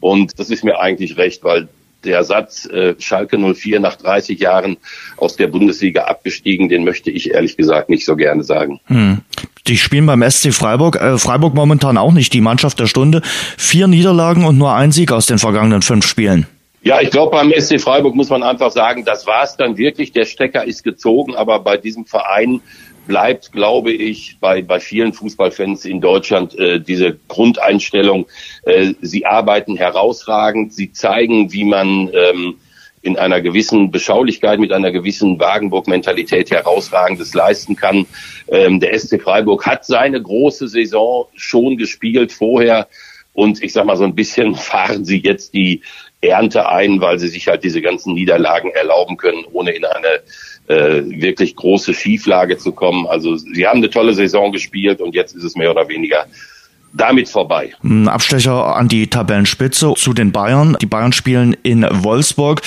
Und 0.00 0.38
das 0.38 0.50
ist 0.50 0.64
mir 0.64 0.78
eigentlich 0.78 1.16
recht, 1.16 1.44
weil 1.44 1.68
der 2.04 2.24
Satz 2.24 2.66
äh, 2.66 2.94
Schalke 2.98 3.38
04 3.38 3.80
nach 3.80 3.96
30 3.96 4.38
Jahren 4.38 4.76
aus 5.16 5.36
der 5.36 5.48
Bundesliga 5.48 6.04
abgestiegen, 6.04 6.68
den 6.68 6.84
möchte 6.84 7.10
ich 7.10 7.32
ehrlich 7.32 7.56
gesagt 7.56 7.88
nicht 7.88 8.04
so 8.04 8.16
gerne 8.16 8.44
sagen. 8.44 8.80
Hm. 8.86 9.20
Die 9.66 9.78
spielen 9.78 10.06
beim 10.06 10.22
SC 10.28 10.52
Freiburg. 10.52 10.96
Äh, 10.96 11.18
Freiburg 11.18 11.54
momentan 11.54 11.96
auch 11.96 12.12
nicht 12.12 12.32
die 12.32 12.42
Mannschaft 12.42 12.78
der 12.80 12.86
Stunde. 12.86 13.22
Vier 13.56 13.86
Niederlagen 13.86 14.44
und 14.44 14.58
nur 14.58 14.74
ein 14.74 14.92
Sieg 14.92 15.10
aus 15.10 15.26
den 15.26 15.38
vergangenen 15.38 15.82
fünf 15.82 16.06
Spielen. 16.06 16.46
Ja, 16.82 17.00
ich 17.00 17.10
glaube, 17.10 17.30
beim 17.30 17.50
SC 17.50 17.80
Freiburg 17.80 18.14
muss 18.14 18.28
man 18.28 18.42
einfach 18.42 18.70
sagen, 18.70 19.06
das 19.06 19.26
war 19.26 19.42
es 19.42 19.56
dann 19.56 19.78
wirklich. 19.78 20.12
Der 20.12 20.26
Stecker 20.26 20.64
ist 20.66 20.84
gezogen, 20.84 21.34
aber 21.34 21.60
bei 21.60 21.78
diesem 21.78 22.04
Verein 22.04 22.60
bleibt, 23.06 23.52
glaube 23.52 23.92
ich, 23.92 24.38
bei, 24.40 24.62
bei 24.62 24.80
vielen 24.80 25.12
Fußballfans 25.12 25.84
in 25.84 26.00
Deutschland 26.00 26.58
äh, 26.58 26.80
diese 26.80 27.18
Grundeinstellung. 27.28 28.26
Äh, 28.64 28.94
sie 29.00 29.26
arbeiten 29.26 29.76
herausragend, 29.76 30.72
sie 30.72 30.92
zeigen, 30.92 31.52
wie 31.52 31.64
man 31.64 32.10
ähm, 32.12 32.56
in 33.04 33.18
einer 33.18 33.42
gewissen 33.42 33.90
Beschaulichkeit, 33.90 34.58
mit 34.58 34.72
einer 34.72 34.90
gewissen 34.90 35.38
Wagenburg-Mentalität 35.38 36.50
herausragendes 36.50 37.34
leisten 37.34 37.76
kann. 37.76 38.06
Ähm, 38.48 38.80
der 38.80 38.98
SC 38.98 39.20
Freiburg 39.20 39.66
hat 39.66 39.84
seine 39.84 40.20
große 40.20 40.68
Saison 40.68 41.26
schon 41.34 41.76
gespielt 41.76 42.32
vorher. 42.32 42.88
Und 43.34 43.62
ich 43.62 43.72
sag 43.72 43.84
mal, 43.84 43.96
so 43.96 44.04
ein 44.04 44.14
bisschen 44.14 44.54
fahren 44.54 45.04
sie 45.04 45.18
jetzt 45.18 45.52
die 45.52 45.82
Ernte 46.22 46.68
ein, 46.68 47.00
weil 47.02 47.18
sie 47.18 47.28
sich 47.28 47.48
halt 47.48 47.62
diese 47.62 47.82
ganzen 47.82 48.14
Niederlagen 48.14 48.70
erlauben 48.70 49.18
können, 49.18 49.44
ohne 49.52 49.72
in 49.72 49.84
eine 49.84 50.22
äh, 50.68 51.02
wirklich 51.04 51.56
große 51.56 51.94
Schieflage 51.94 52.58
zu 52.58 52.72
kommen. 52.72 53.06
Also 53.06 53.36
sie 53.36 53.66
haben 53.66 53.78
eine 53.78 53.90
tolle 53.90 54.14
Saison 54.14 54.52
gespielt 54.52 55.00
und 55.00 55.14
jetzt 55.14 55.34
ist 55.34 55.44
es 55.44 55.56
mehr 55.56 55.70
oder 55.70 55.88
weniger 55.88 56.26
damit 56.94 57.28
vorbei. 57.28 57.72
Ein 57.82 58.08
Abstecher 58.08 58.76
an 58.76 58.88
die 58.88 59.08
Tabellenspitze 59.08 59.94
zu 59.96 60.14
den 60.14 60.32
Bayern. 60.32 60.76
Die 60.80 60.86
Bayern 60.86 61.12
spielen 61.12 61.56
in 61.62 61.86
Wolfsburg. 61.90 62.62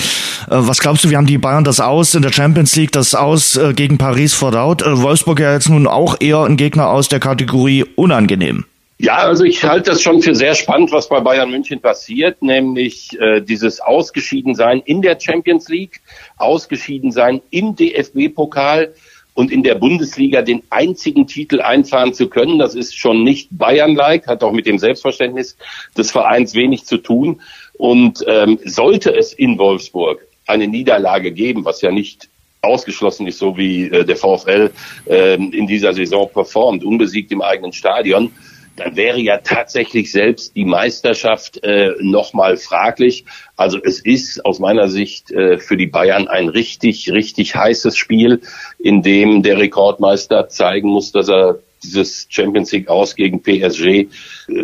Äh, 0.46 0.50
was 0.50 0.80
glaubst 0.80 1.04
du, 1.04 1.10
wie 1.10 1.16
haben 1.16 1.26
die 1.26 1.38
Bayern 1.38 1.64
das 1.64 1.80
aus 1.80 2.14
in 2.14 2.22
der 2.22 2.32
Champions 2.32 2.76
League, 2.76 2.92
das 2.92 3.14
aus 3.14 3.56
äh, 3.56 3.72
gegen 3.72 3.98
Paris 3.98 4.34
verdaut? 4.34 4.82
Äh, 4.82 5.02
Wolfsburg 5.02 5.40
ja 5.40 5.52
jetzt 5.52 5.68
nun 5.68 5.86
auch 5.86 6.16
eher 6.20 6.42
ein 6.44 6.56
Gegner 6.56 6.88
aus 6.88 7.08
der 7.08 7.20
Kategorie 7.20 7.84
unangenehm. 7.96 8.64
Ja, 9.00 9.18
also 9.18 9.44
ich 9.44 9.62
halte 9.62 9.90
das 9.90 10.02
schon 10.02 10.22
für 10.22 10.34
sehr 10.34 10.56
spannend, 10.56 10.90
was 10.90 11.08
bei 11.08 11.20
Bayern 11.20 11.50
München 11.50 11.80
passiert, 11.80 12.42
nämlich 12.42 13.16
äh, 13.20 13.40
dieses 13.40 13.78
Ausgeschiedensein 13.80 14.80
in 14.84 15.02
der 15.02 15.20
Champions 15.20 15.68
League, 15.68 16.00
Ausgeschiedensein 16.36 17.40
im 17.50 17.76
DFB-Pokal 17.76 18.92
und 19.34 19.52
in 19.52 19.62
der 19.62 19.76
Bundesliga 19.76 20.42
den 20.42 20.64
einzigen 20.70 21.28
Titel 21.28 21.60
einfahren 21.60 22.12
zu 22.12 22.28
können. 22.28 22.58
Das 22.58 22.74
ist 22.74 22.98
schon 22.98 23.22
nicht 23.22 23.50
Bayern-like, 23.52 24.26
hat 24.26 24.42
auch 24.42 24.50
mit 24.50 24.66
dem 24.66 24.80
Selbstverständnis 24.80 25.56
des 25.96 26.10
Vereins 26.10 26.56
wenig 26.56 26.84
zu 26.84 26.98
tun. 26.98 27.40
Und 27.74 28.24
ähm, 28.26 28.58
sollte 28.64 29.14
es 29.14 29.32
in 29.32 29.58
Wolfsburg 29.58 30.26
eine 30.48 30.66
Niederlage 30.66 31.30
geben, 31.30 31.64
was 31.64 31.82
ja 31.82 31.92
nicht 31.92 32.28
ausgeschlossen 32.62 33.28
ist, 33.28 33.38
so 33.38 33.56
wie 33.56 33.84
äh, 33.84 34.04
der 34.04 34.16
VfL 34.16 34.72
äh, 35.06 35.34
in 35.34 35.68
dieser 35.68 35.94
Saison 35.94 36.28
performt, 36.28 36.82
unbesiegt 36.82 37.30
im 37.30 37.42
eigenen 37.42 37.72
Stadion, 37.72 38.32
dann 38.78 38.96
wäre 38.96 39.18
ja 39.18 39.38
tatsächlich 39.38 40.12
selbst 40.12 40.54
die 40.56 40.64
Meisterschaft 40.64 41.62
äh, 41.62 41.92
nochmal 42.00 42.56
fraglich. 42.56 43.24
Also 43.56 43.78
es 43.82 44.00
ist 44.00 44.44
aus 44.44 44.58
meiner 44.58 44.88
Sicht 44.88 45.30
äh, 45.30 45.58
für 45.58 45.76
die 45.76 45.86
Bayern 45.86 46.28
ein 46.28 46.48
richtig, 46.48 47.10
richtig 47.10 47.54
heißes 47.54 47.96
Spiel, 47.96 48.40
in 48.78 49.02
dem 49.02 49.42
der 49.42 49.58
Rekordmeister 49.58 50.48
zeigen 50.48 50.88
muss, 50.88 51.12
dass 51.12 51.28
er 51.28 51.58
dieses 51.82 52.26
Champions 52.28 52.72
League 52.72 52.88
aus 52.88 53.14
gegen 53.14 53.42
PSG 53.42 53.86
äh, 53.86 54.06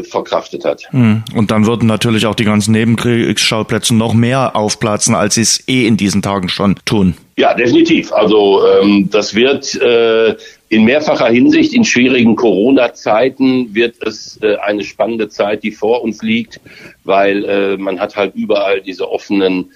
verkraftet 0.03 0.65
hat. 0.65 0.83
Hm. 0.91 1.23
Und 1.35 1.51
dann 1.51 1.67
würden 1.67 1.87
natürlich 1.87 2.27
auch 2.27 2.35
die 2.35 2.45
ganzen 2.45 2.73
Nebenkriegsschauplätze 2.73 3.95
noch 3.95 4.15
mehr 4.15 4.57
aufplatzen, 4.57 5.15
als 5.15 5.35
sie 5.35 5.43
es 5.43 5.69
eh 5.69 5.87
in 5.87 5.97
diesen 5.97 6.23
Tagen 6.23 6.49
schon 6.49 6.77
tun. 6.85 7.15
Ja, 7.37 7.55
definitiv. 7.55 8.13
Also 8.13 8.61
ähm, 8.65 9.09
das 9.11 9.35
wird 9.35 9.75
äh, 9.75 10.37
in 10.69 10.85
mehrfacher 10.85 11.29
Hinsicht 11.29 11.73
in 11.73 11.85
schwierigen 11.85 12.37
Corona-Zeiten 12.37 13.75
wird 13.75 13.97
es 14.03 14.39
äh, 14.43 14.57
eine 14.57 14.85
spannende 14.85 15.29
Zeit, 15.29 15.63
die 15.65 15.73
vor 15.73 16.03
uns 16.03 16.23
liegt, 16.23 16.61
weil 17.03 17.45
äh, 17.45 17.77
man 17.77 17.99
hat 17.99 18.15
halt 18.17 18.35
überall 18.37 18.81
diese 18.81 19.11
offenen 19.11 19.73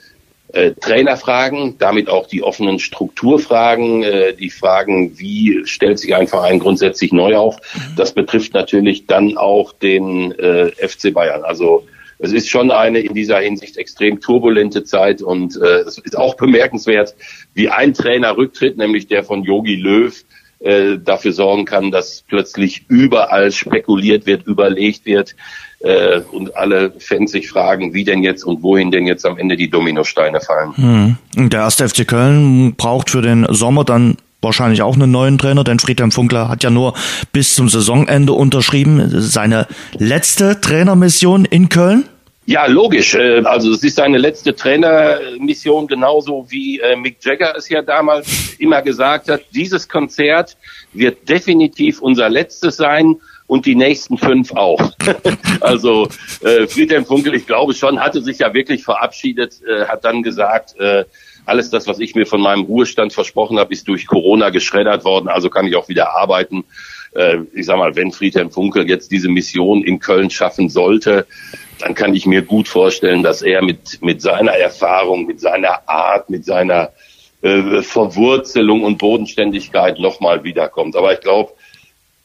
äh, 0.52 0.72
Trainerfragen, 0.72 1.76
damit 1.78 2.08
auch 2.08 2.26
die 2.26 2.42
offenen 2.42 2.78
Strukturfragen, 2.78 4.02
äh, 4.02 4.34
die 4.34 4.50
Fragen, 4.50 5.18
wie 5.18 5.62
stellt 5.64 5.98
sich 5.98 6.14
ein 6.14 6.26
Verein 6.26 6.58
grundsätzlich 6.58 7.12
neu 7.12 7.36
auf. 7.36 7.56
Mhm. 7.74 7.96
Das 7.96 8.12
betrifft 8.12 8.54
natürlich 8.54 9.06
dann 9.06 9.36
auch 9.36 9.72
den 9.72 10.32
äh, 10.32 10.70
FC 10.70 11.12
Bayern. 11.12 11.44
Also 11.44 11.86
es 12.18 12.32
ist 12.32 12.48
schon 12.48 12.70
eine 12.70 13.00
in 13.00 13.14
dieser 13.14 13.38
Hinsicht 13.38 13.76
extrem 13.76 14.20
turbulente 14.20 14.84
Zeit 14.84 15.22
und 15.22 15.56
äh, 15.56 15.80
es 15.80 15.98
ist 15.98 16.16
auch 16.16 16.34
bemerkenswert, 16.34 17.14
wie 17.54 17.68
ein 17.68 17.94
Trainer 17.94 18.36
rücktritt, 18.36 18.76
nämlich 18.76 19.06
der 19.06 19.24
von 19.24 19.44
Yogi 19.44 19.76
Löw, 19.76 20.24
äh, 20.60 20.98
dafür 20.98 21.32
sorgen 21.32 21.66
kann, 21.66 21.92
dass 21.92 22.24
plötzlich 22.26 22.86
überall 22.88 23.52
spekuliert 23.52 24.26
wird, 24.26 24.46
überlegt 24.46 25.06
wird 25.06 25.36
äh, 25.80 26.20
und 26.32 26.56
alle 26.56 26.92
Fans 26.98 27.32
sich 27.32 27.48
fragen, 27.48 27.94
wie 27.94 28.04
denn 28.04 28.22
jetzt 28.22 28.44
und 28.44 28.62
wohin 28.62 28.90
denn 28.90 29.06
jetzt 29.06 29.24
am 29.24 29.38
Ende 29.38 29.56
die 29.56 29.70
Dominosteine 29.70 30.40
fallen. 30.40 30.76
Hm. 30.76 31.50
Der 31.50 31.60
erste 31.60 31.88
FC 31.88 32.06
Köln 32.06 32.74
braucht 32.74 33.10
für 33.10 33.22
den 33.22 33.46
Sommer 33.50 33.84
dann 33.84 34.16
wahrscheinlich 34.40 34.82
auch 34.82 34.94
einen 34.94 35.10
neuen 35.10 35.38
Trainer, 35.38 35.64
denn 35.64 35.78
Friedhelm 35.78 36.12
Funkler 36.12 36.48
hat 36.48 36.62
ja 36.62 36.70
nur 36.70 36.94
bis 37.32 37.54
zum 37.54 37.68
Saisonende 37.68 38.32
unterschrieben. 38.32 39.08
Seine 39.20 39.66
letzte 39.96 40.60
Trainermission 40.60 41.44
in 41.44 41.68
Köln? 41.68 42.04
Ja, 42.46 42.64
logisch. 42.64 43.14
Äh, 43.14 43.42
also 43.44 43.72
es 43.72 43.82
ist 43.82 43.96
seine 43.96 44.16
letzte 44.16 44.56
Trainermission, 44.56 45.86
genauso 45.86 46.46
wie 46.48 46.80
äh, 46.80 46.96
Mick 46.96 47.18
Jagger 47.20 47.54
es 47.56 47.68
ja 47.68 47.82
damals 47.82 48.56
immer 48.58 48.80
gesagt 48.80 49.28
hat. 49.28 49.42
Dieses 49.54 49.86
Konzert 49.86 50.56
wird 50.94 51.28
definitiv 51.28 52.00
unser 52.00 52.30
letztes 52.30 52.76
sein 52.76 53.16
und 53.48 53.66
die 53.66 53.74
nächsten 53.74 54.16
fünf 54.16 54.52
auch. 54.52 54.92
also 55.60 56.06
äh, 56.42 56.68
Friedhelm 56.68 57.04
Funkel, 57.04 57.34
ich 57.34 57.46
glaube 57.46 57.74
schon, 57.74 57.98
hatte 57.98 58.22
sich 58.22 58.38
ja 58.38 58.54
wirklich 58.54 58.84
verabschiedet, 58.84 59.60
äh, 59.66 59.86
hat 59.86 60.04
dann 60.04 60.22
gesagt, 60.22 60.78
äh, 60.78 61.04
alles 61.46 61.70
das, 61.70 61.88
was 61.88 61.98
ich 61.98 62.14
mir 62.14 62.26
von 62.26 62.42
meinem 62.42 62.64
Ruhestand 62.64 63.12
versprochen 63.12 63.58
habe, 63.58 63.72
ist 63.72 63.88
durch 63.88 64.06
Corona 64.06 64.50
geschreddert 64.50 65.04
worden, 65.04 65.28
also 65.28 65.48
kann 65.48 65.66
ich 65.66 65.76
auch 65.76 65.88
wieder 65.88 66.14
arbeiten. 66.14 66.64
Äh, 67.14 67.38
ich 67.54 67.66
sag 67.66 67.78
mal, 67.78 67.96
wenn 67.96 68.12
Friedhelm 68.12 68.50
Funkel 68.50 68.88
jetzt 68.88 69.10
diese 69.10 69.30
Mission 69.30 69.82
in 69.82 69.98
Köln 69.98 70.28
schaffen 70.28 70.68
sollte, 70.68 71.26
dann 71.80 71.94
kann 71.94 72.14
ich 72.14 72.26
mir 72.26 72.42
gut 72.42 72.68
vorstellen, 72.68 73.22
dass 73.22 73.40
er 73.40 73.62
mit, 73.62 74.02
mit 74.02 74.20
seiner 74.20 74.52
Erfahrung, 74.52 75.26
mit 75.26 75.40
seiner 75.40 75.88
Art, 75.88 76.28
mit 76.28 76.44
seiner 76.44 76.90
äh, 77.40 77.80
Verwurzelung 77.80 78.84
und 78.84 78.98
Bodenständigkeit 78.98 79.98
nochmal 79.98 80.44
wiederkommt. 80.44 80.96
Aber 80.96 81.14
ich 81.14 81.20
glaube, 81.20 81.52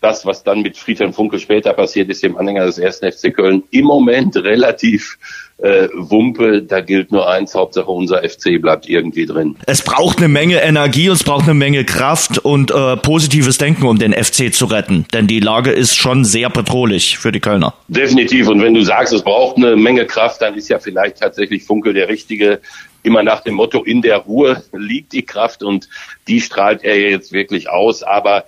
das, 0.04 0.26
was 0.26 0.44
dann 0.44 0.62
mit 0.62 0.78
Friedhelm 0.78 1.14
Funkel 1.14 1.40
später 1.40 1.74
passiert 1.74 2.10
ist, 2.10 2.24
dem 2.24 2.38
Anhänger 2.38 2.66
des 2.66 2.78
ersten 2.78 3.12
FC 3.12 3.34
Köln, 3.34 3.64
im 3.72 3.86
Moment 3.86 4.36
relativ 4.36 5.18
äh, 5.60 5.88
Wumpe, 5.94 6.62
da 6.62 6.82
gilt 6.82 7.12
nur 7.12 7.30
eins, 7.30 7.56
Hauptsache 7.56 7.90
unser 7.90 8.28
FC 8.28 8.62
bleibt 8.62 8.90
irgendwie 8.90 9.26
drin. 9.26 9.56
Es 9.66 9.82
braucht 9.82 10.18
eine 10.18 10.28
Menge 10.28 10.62
Energie, 10.62 11.08
es 11.08 11.24
braucht 11.24 11.44
eine 11.44 11.54
Menge 11.54 11.86
Kraft 11.86 12.38
und 12.40 12.72
äh, 12.72 12.98
positives 12.98 13.58
Denken, 13.58 13.86
um 13.86 13.98
den 13.98 14.14
FC 14.14 14.54
zu 14.54 14.66
retten. 14.66 15.06
Denn 15.14 15.28
die 15.28 15.40
Lage 15.40 15.72
ist 15.72 15.96
schon 15.96 16.26
sehr 16.26 16.50
bedrohlich 16.50 17.18
für 17.18 17.32
die 17.32 17.40
Kölner. 17.40 17.74
Definitiv. 17.88 18.50
Und 18.50 18.62
wenn 18.62 18.74
du 18.74 18.82
sagst, 18.82 19.14
es 19.14 19.22
braucht 19.22 19.58
eine 19.58 19.76
Menge 19.76 20.06
Kraft, 20.06 20.42
dann 20.42 20.56
ist 20.56 20.70
ja 20.70 20.80
vielleicht 20.80 21.20
tatsächlich 21.20 21.64
Funkel 21.64 21.94
der 21.94 22.10
richtige, 22.10 22.60
immer 23.04 23.24
nach 23.24 23.42
dem 23.42 23.56
Motto, 23.56 23.84
in 23.84 24.02
der 24.02 24.18
Ruhe 24.18 24.64
liegt 24.74 25.14
die 25.14 25.24
Kraft 25.24 25.64
und 25.64 25.88
die 26.28 26.42
strahlt 26.42 26.84
er 26.84 27.00
jetzt 27.00 27.32
wirklich 27.32 27.70
aus. 27.70 28.04
Aber 28.04 28.46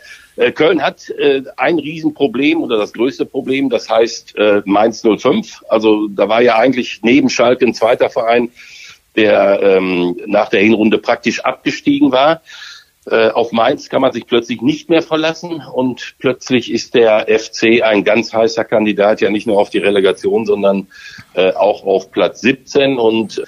Köln 0.53 0.81
hat 0.81 1.09
äh, 1.09 1.43
ein 1.55 1.79
Riesenproblem 1.79 2.61
oder 2.61 2.77
das 2.77 2.93
größte 2.93 3.25
Problem, 3.25 3.69
das 3.69 3.89
heißt 3.89 4.37
äh, 4.37 4.61
Mainz 4.65 5.01
05. 5.01 5.63
Also 5.69 6.07
da 6.07 6.27
war 6.27 6.41
ja 6.41 6.57
eigentlich 6.57 6.99
neben 7.03 7.29
Schalke 7.29 7.65
ein 7.65 7.73
zweiter 7.73 8.09
Verein, 8.09 8.49
der 9.15 9.61
ähm, 9.61 10.17
nach 10.25 10.49
der 10.49 10.61
Hinrunde 10.61 10.97
praktisch 10.97 11.39
abgestiegen 11.39 12.11
war. 12.11 12.41
Äh, 13.09 13.29
auf 13.29 13.51
Mainz 13.51 13.89
kann 13.89 14.01
man 14.01 14.11
sich 14.11 14.25
plötzlich 14.25 14.61
nicht 14.61 14.89
mehr 14.89 15.03
verlassen 15.03 15.61
und 15.61 16.15
plötzlich 16.17 16.71
ist 16.71 16.95
der 16.95 17.27
FC 17.27 17.83
ein 17.83 18.03
ganz 18.03 18.33
heißer 18.33 18.65
Kandidat, 18.65 19.21
ja 19.21 19.29
nicht 19.29 19.45
nur 19.45 19.59
auf 19.59 19.69
die 19.69 19.77
Relegation, 19.77 20.45
sondern 20.45 20.87
äh, 21.35 21.51
auch 21.51 21.85
auf 21.85 22.11
Platz 22.11 22.41
17 22.41 22.97
und 22.97 23.43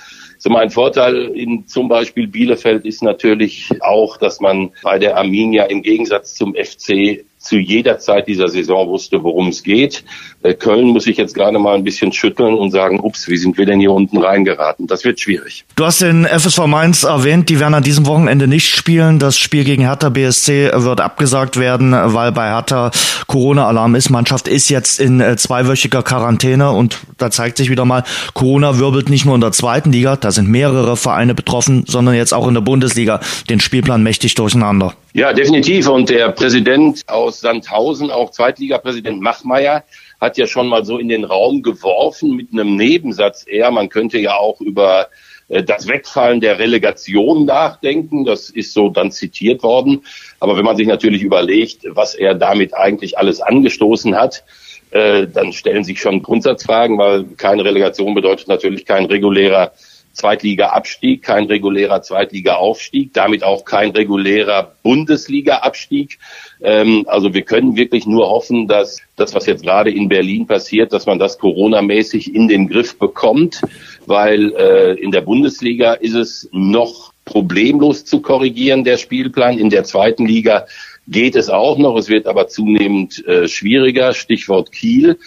so 0.47 0.53
mein 0.53 0.69
Vorteil 0.69 1.25
in 1.35 1.67
zum 1.67 1.89
Beispiel 1.89 2.25
Bielefeld 2.25 2.85
ist 2.85 3.03
natürlich 3.03 3.69
auch, 3.81 4.15
dass 4.15 4.39
man 4.39 4.71
bei 4.81 4.97
der 4.97 5.17
Arminia 5.17 5.65
im 5.65 5.81
Gegensatz 5.81 6.35
zum 6.35 6.55
FC 6.55 7.25
zu 7.47 7.57
jeder 7.57 7.99
Zeit 7.99 8.27
dieser 8.27 8.49
Saison 8.49 8.87
wusste, 8.89 9.23
worum 9.23 9.47
es 9.47 9.63
geht. 9.63 10.03
Äh, 10.43 10.53
Köln 10.53 10.87
muss 10.87 11.07
ich 11.07 11.17
jetzt 11.17 11.33
gerade 11.33 11.57
mal 11.59 11.75
ein 11.75 11.83
bisschen 11.83 12.11
schütteln 12.11 12.55
und 12.55 12.71
sagen, 12.71 12.99
ups, 12.99 13.27
wie 13.27 13.37
sind 13.37 13.57
wir 13.57 13.65
denn 13.65 13.79
hier 13.79 13.91
unten 13.91 14.17
reingeraten? 14.17 14.87
Das 14.87 15.03
wird 15.03 15.19
schwierig. 15.19 15.65
Du 15.75 15.85
hast 15.85 16.01
den 16.01 16.25
FSV 16.25 16.67
Mainz 16.67 17.03
erwähnt, 17.03 17.49
die 17.49 17.59
werden 17.59 17.73
an 17.73 17.83
diesem 17.83 18.05
Wochenende 18.05 18.47
nicht 18.47 18.69
spielen. 18.69 19.19
Das 19.19 19.37
Spiel 19.37 19.63
gegen 19.63 19.83
Hertha 19.83 20.09
BSC 20.09 20.71
wird 20.73 21.01
abgesagt 21.01 21.57
werden, 21.57 21.91
weil 21.93 22.31
bei 22.31 22.49
Hertha 22.49 22.91
Corona-Alarm 23.27 23.95
ist. 23.95 24.09
Mannschaft 24.09 24.47
ist 24.47 24.69
jetzt 24.69 24.99
in 24.99 25.21
äh, 25.21 25.35
zweiwöchiger 25.37 26.03
Quarantäne 26.03 26.71
und 26.71 26.99
da 27.17 27.31
zeigt 27.31 27.57
sich 27.57 27.69
wieder 27.69 27.85
mal, 27.85 28.03
Corona 28.33 28.77
wirbelt 28.79 29.09
nicht 29.09 29.25
nur 29.25 29.35
in 29.35 29.41
der 29.41 29.51
zweiten 29.51 29.91
Liga, 29.91 30.15
da 30.15 30.31
sind 30.31 30.49
mehrere 30.49 30.97
Vereine 30.97 31.33
betroffen, 31.33 31.83
sondern 31.87 32.15
jetzt 32.15 32.33
auch 32.33 32.47
in 32.47 32.53
der 32.53 32.61
Bundesliga 32.61 33.19
den 33.49 33.59
Spielplan 33.59 34.03
mächtig 34.03 34.35
durcheinander. 34.35 34.93
Ja, 35.13 35.33
definitiv. 35.33 35.87
Und 35.87 36.09
der 36.09 36.29
Präsident 36.29 37.01
aus 37.07 37.37
Sandhausen, 37.39 38.12
auch 38.12 38.32
Zweitligapräsident 38.32 39.22
Machmeier, 39.22 39.84
hat 40.20 40.38
ja 40.38 40.48
schon 40.48 40.67
mal 40.67 40.86
so 40.86 40.98
in 40.98 41.10
den 41.10 41.24
Raum 41.24 41.62
geworfen 41.62 42.36
mit 42.36 42.51
einem 42.51 42.75
Nebensatz 42.75 43.46
eher, 43.48 43.72
man 43.72 43.89
könnte 43.89 44.17
ja 44.17 44.36
auch 44.36 44.62
über 44.62 45.08
äh, 45.50 45.63
das 45.63 45.88
Wegfallen 45.88 46.41
der 46.41 46.60
Relegation 46.60 47.46
nachdenken. 47.46 48.25
Das 48.25 48.50
ist 48.50 48.74
so 48.74 48.89
dann 48.89 49.12
zitiert 49.12 49.63
worden. 49.63 50.03
Aber 50.39 50.58
wenn 50.58 50.65
man 50.65 50.77
sich 50.77 50.88
natürlich 50.88 51.24
überlegt, 51.24 51.84
was 51.89 52.15
er 52.15 52.36
damit 52.36 52.75
eigentlich 52.75 53.17
alles 53.17 53.41
angestoßen 53.41 54.15
hat, 54.15 54.44
äh, 54.91 55.27
dann 55.27 55.53
stellen 55.53 55.84
sich 55.84 56.00
schon 56.00 56.24
Grundsatzfragen, 56.24 56.98
weil 56.98 57.25
keine 57.36 57.65
Relegation 57.65 58.13
bedeutet 58.13 58.48
natürlich 58.48 58.86
kein 58.86 59.06
regulärer 59.06 59.74
Zweitliga-Abstieg, 60.17 61.21
kein 61.21 61.45
regulärer 61.45 62.01
Zweitliga-Aufstieg, 62.01 63.13
damit 63.13 63.43
auch 63.43 63.65
kein 63.65 63.91
regulärer 63.91 64.74
Bundesliga-Abstieg. 64.83 66.17
Ähm, 66.62 67.05
also 67.07 67.33
wir 67.33 67.43
können 67.43 67.75
wirklich 67.75 68.07
nur 68.07 68.27
hoffen, 68.29 68.67
dass 68.67 69.00
das, 69.15 69.36
was 69.36 69.45
jetzt 69.45 69.63
gerade 69.63 69.91
in 69.91 70.09
Berlin 70.09 70.47
passiert, 70.47 70.91
dass 70.91 71.05
man 71.05 71.19
das 71.19 71.38
Corona-mäßig 71.38 72.33
in 72.33 72.47
den 72.47 72.67
Griff 72.67 72.97
bekommt, 72.97 73.62
weil 74.07 74.53
äh, 74.55 74.93
in 75.00 75.12
der 75.12 75.21
Bundesliga 75.21 75.93
ist 75.93 76.15
es 76.15 76.50
noch 76.51 77.13
problemlos 77.24 78.05
zu 78.05 78.21
korrigieren, 78.21 78.83
der 78.83 78.97
Spielplan. 78.97 79.59
In 79.59 79.69
der 79.69 79.83
zweiten 79.83 80.25
Liga 80.25 80.65
geht 81.07 81.36
es 81.36 81.50
auch 81.50 81.77
noch, 81.77 81.95
es 81.97 82.09
wird 82.09 82.25
aber 82.25 82.47
zunehmend 82.47 83.25
äh, 83.27 83.47
schwieriger, 83.47 84.13
Stichwort 84.13 84.71
Kiel. 84.71 85.19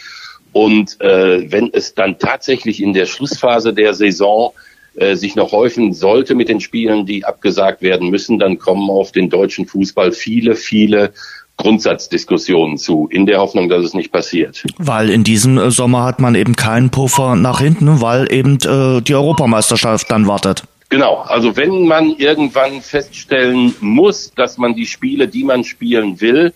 Und 0.52 1.00
äh, 1.00 1.50
wenn 1.52 1.70
es 1.72 1.94
dann 1.94 2.18
tatsächlich 2.18 2.82
in 2.82 2.92
der 2.92 3.06
Schlussphase 3.06 3.72
der 3.72 3.94
Saison 3.94 4.52
äh, 4.94 5.16
sich 5.16 5.36
noch 5.36 5.52
häufen 5.52 5.92
sollte 5.92 6.34
mit 6.34 6.48
den 6.48 6.60
Spielen, 6.60 7.06
die 7.06 7.24
abgesagt 7.24 7.82
werden 7.82 8.10
müssen, 8.10 8.38
dann 8.38 8.58
kommen 8.58 8.90
auf 8.90 9.12
den 9.12 9.30
deutschen 9.30 9.66
Fußball 9.66 10.12
viele, 10.12 10.54
viele 10.54 11.12
Grundsatzdiskussionen 11.56 12.78
zu, 12.78 13.06
in 13.10 13.26
der 13.26 13.38
Hoffnung, 13.38 13.68
dass 13.68 13.84
es 13.84 13.94
nicht 13.94 14.12
passiert. 14.12 14.64
Weil 14.78 15.10
in 15.10 15.24
diesem 15.24 15.58
äh, 15.58 15.70
Sommer 15.70 16.04
hat 16.04 16.18
man 16.18 16.34
eben 16.34 16.56
keinen 16.56 16.90
Puffer 16.90 17.36
nach 17.36 17.60
hinten, 17.60 18.00
weil 18.00 18.32
eben 18.32 18.58
äh, 18.64 19.02
die 19.02 19.14
Europameisterschaft 19.14 20.10
dann 20.10 20.26
wartet. 20.26 20.64
Genau, 20.88 21.18
also 21.18 21.56
wenn 21.56 21.86
man 21.86 22.16
irgendwann 22.16 22.80
feststellen 22.80 23.74
muss, 23.80 24.32
dass 24.34 24.58
man 24.58 24.74
die 24.74 24.86
Spiele, 24.86 25.28
die 25.28 25.44
man 25.44 25.62
spielen 25.62 26.20
will 26.20 26.52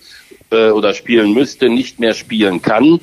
äh, 0.51 0.71
oder 0.71 0.93
spielen 0.93 1.35
müsste, 1.35 1.69
nicht 1.69 2.01
mehr 2.01 2.15
spielen 2.15 2.61
kann, 2.61 3.01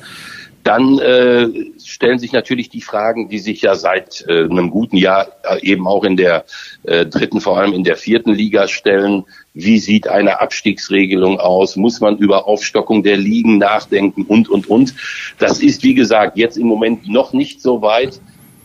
dann 0.64 0.98
äh, 0.98 1.48
stellen 1.82 2.18
sich 2.18 2.32
natürlich 2.32 2.68
die 2.68 2.82
Fragen, 2.82 3.28
die 3.28 3.38
sich 3.38 3.62
ja 3.62 3.74
seit 3.74 4.24
äh, 4.28 4.44
einem 4.44 4.70
guten 4.70 4.96
Jahr 4.96 5.28
äh, 5.42 5.60
eben 5.66 5.86
auch 5.88 6.04
in 6.04 6.16
der 6.16 6.44
äh, 6.84 7.04
dritten, 7.06 7.40
vor 7.40 7.58
allem 7.58 7.72
in 7.72 7.84
der 7.84 7.96
vierten 7.96 8.32
Liga 8.32 8.68
stellen. 8.68 9.24
Wie 9.54 9.78
sieht 9.78 10.08
eine 10.08 10.40
Abstiegsregelung 10.40 11.40
aus? 11.40 11.76
Muss 11.76 12.00
man 12.00 12.16
über 12.16 12.46
Aufstockung 12.46 13.02
der 13.02 13.16
Ligen 13.16 13.58
nachdenken 13.58 14.22
und, 14.22 14.48
und, 14.48 14.68
und? 14.68 14.94
Das 15.38 15.60
ist, 15.60 15.82
wie 15.82 15.94
gesagt, 15.94 16.36
jetzt 16.36 16.56
im 16.56 16.66
Moment 16.66 17.08
noch 17.08 17.32
nicht 17.32 17.60
so 17.60 17.82
weit. 17.82 18.20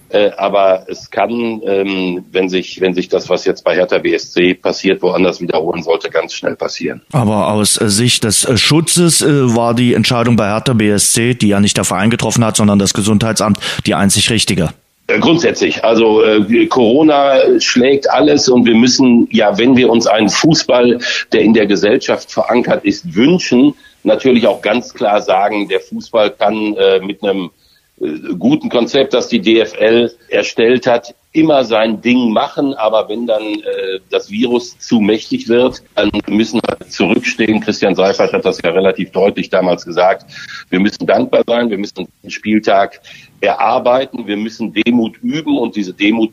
Äh, 0.09 0.31
aber 0.37 0.85
es 0.87 1.11
kann, 1.11 1.61
ähm, 1.65 2.25
wenn 2.31 2.47
sich, 2.47 2.79
wenn 2.79 2.93
sich 2.93 3.09
das, 3.09 3.29
was 3.29 3.45
jetzt 3.45 3.63
bei 3.63 3.75
Hertha 3.75 3.97
BSC 3.97 4.53
passiert, 4.53 5.01
woanders 5.01 5.41
wiederholen 5.41 5.83
sollte, 5.83 6.09
ganz 6.09 6.33
schnell 6.33 6.55
passieren. 6.55 7.01
Aber 7.11 7.49
aus 7.49 7.79
äh, 7.79 7.89
Sicht 7.89 8.23
des 8.23 8.45
äh, 8.45 8.57
Schutzes 8.57 9.21
äh, 9.21 9.55
war 9.55 9.73
die 9.73 9.93
Entscheidung 9.93 10.37
bei 10.37 10.47
Hertha 10.47 10.73
BSC, 10.73 11.33
die 11.33 11.49
ja 11.49 11.59
nicht 11.59 11.75
der 11.75 11.83
Verein 11.83 12.09
getroffen 12.09 12.45
hat, 12.45 12.55
sondern 12.55 12.79
das 12.79 12.93
Gesundheitsamt, 12.93 13.59
die 13.85 13.95
einzig 13.95 14.29
richtige. 14.29 14.69
Grundsätzlich, 15.07 15.85
also 15.85 16.21
äh, 16.21 16.65
Corona 16.65 17.59
schlägt 17.59 18.09
alles 18.09 18.49
und 18.49 18.65
wir 18.65 18.75
müssen 18.75 19.27
ja, 19.31 19.57
wenn 19.57 19.77
wir 19.77 19.89
uns 19.89 20.05
einen 20.05 20.29
Fußball, 20.29 20.99
der 21.31 21.41
in 21.41 21.53
der 21.53 21.65
Gesellschaft 21.65 22.29
verankert 22.29 22.83
ist, 22.83 23.15
wünschen, 23.15 23.73
natürlich 24.03 24.47
auch 24.47 24.61
ganz 24.61 24.93
klar 24.93 25.21
sagen, 25.21 25.69
der 25.69 25.79
Fußball 25.79 26.31
kann 26.31 26.75
äh, 26.75 26.99
mit 26.99 27.23
einem 27.23 27.51
guten 28.37 28.69
Konzept, 28.69 29.13
das 29.13 29.27
die 29.27 29.41
DFL 29.41 30.11
erstellt 30.29 30.85
hat, 30.85 31.15
immer 31.31 31.63
sein 31.63 32.01
Ding 32.01 32.31
machen, 32.31 32.73
aber 32.75 33.09
wenn 33.09 33.27
dann 33.27 33.43
äh, 33.43 33.99
das 34.09 34.29
Virus 34.29 34.77
zu 34.79 34.99
mächtig 34.99 35.47
wird, 35.49 35.83
dann 35.95 36.09
müssen 36.27 36.61
wir 36.61 36.87
zurückstehen. 36.87 37.59
Christian 37.61 37.95
Seifert 37.95 38.33
hat 38.33 38.45
das 38.45 38.59
ja 38.63 38.71
relativ 38.71 39.11
deutlich 39.11 39.49
damals 39.49 39.85
gesagt. 39.85 40.25
Wir 40.69 40.79
müssen 40.79 41.05
dankbar 41.05 41.43
sein, 41.45 41.69
wir 41.69 41.77
müssen 41.77 42.07
den 42.23 42.31
Spieltag 42.31 43.01
erarbeiten, 43.41 44.25
wir 44.25 44.37
müssen 44.37 44.73
Demut 44.73 45.17
üben 45.21 45.57
und 45.57 45.75
diese 45.75 45.93
Demut 45.93 46.31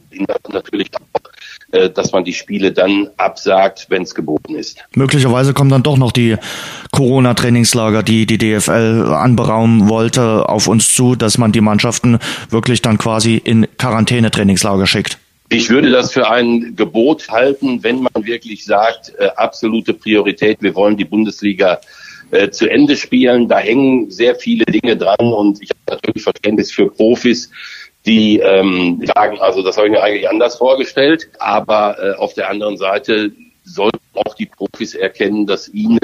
natürlich 0.50 0.88
auch 0.94 1.23
äh, 1.72 1.90
dass 1.90 2.12
man 2.12 2.24
die 2.24 2.32
Spiele 2.32 2.72
dann 2.72 3.08
absagt, 3.16 3.86
wenn 3.88 4.02
es 4.02 4.14
geboten 4.14 4.54
ist. 4.54 4.78
Möglicherweise 4.94 5.54
kommen 5.54 5.70
dann 5.70 5.82
doch 5.82 5.96
noch 5.96 6.12
die 6.12 6.36
Corona-Trainingslager, 6.92 8.02
die 8.02 8.26
die 8.26 8.38
DFL 8.38 9.12
anberaumen 9.12 9.88
wollte, 9.88 10.48
auf 10.48 10.68
uns 10.68 10.94
zu, 10.94 11.16
dass 11.16 11.38
man 11.38 11.52
die 11.52 11.60
Mannschaften 11.60 12.18
wirklich 12.50 12.82
dann 12.82 12.98
quasi 12.98 13.36
in 13.36 13.66
Quarantäne-Trainingslager 13.78 14.86
schickt. 14.86 15.18
Ich 15.50 15.70
würde 15.70 15.90
das 15.90 16.12
für 16.12 16.30
ein 16.30 16.74
Gebot 16.74 17.28
halten, 17.28 17.82
wenn 17.82 18.02
man 18.02 18.24
wirklich 18.24 18.64
sagt, 18.64 19.12
äh, 19.18 19.28
absolute 19.36 19.94
Priorität, 19.94 20.58
wir 20.60 20.74
wollen 20.74 20.96
die 20.96 21.04
Bundesliga 21.04 21.80
äh, 22.30 22.50
zu 22.50 22.68
Ende 22.68 22.96
spielen. 22.96 23.48
Da 23.48 23.58
hängen 23.58 24.10
sehr 24.10 24.34
viele 24.34 24.64
Dinge 24.64 24.96
dran 24.96 25.32
und 25.32 25.62
ich 25.62 25.70
habe 25.70 25.98
natürlich 25.98 26.22
Verständnis 26.22 26.72
für 26.72 26.90
Profis, 26.90 27.50
die 28.06 28.38
ähm, 28.38 29.02
sagen, 29.14 29.38
also 29.40 29.62
das 29.62 29.76
habe 29.76 29.86
ich 29.86 29.92
mir 29.92 30.02
eigentlich 30.02 30.28
anders 30.28 30.56
vorgestellt. 30.56 31.28
Aber 31.38 31.96
äh, 31.98 32.14
auf 32.16 32.34
der 32.34 32.50
anderen 32.50 32.76
Seite 32.76 33.32
sollten 33.64 33.98
auch 34.14 34.34
die 34.34 34.46
Profis 34.46 34.94
erkennen, 34.94 35.46
dass 35.46 35.68
ihnen 35.68 35.98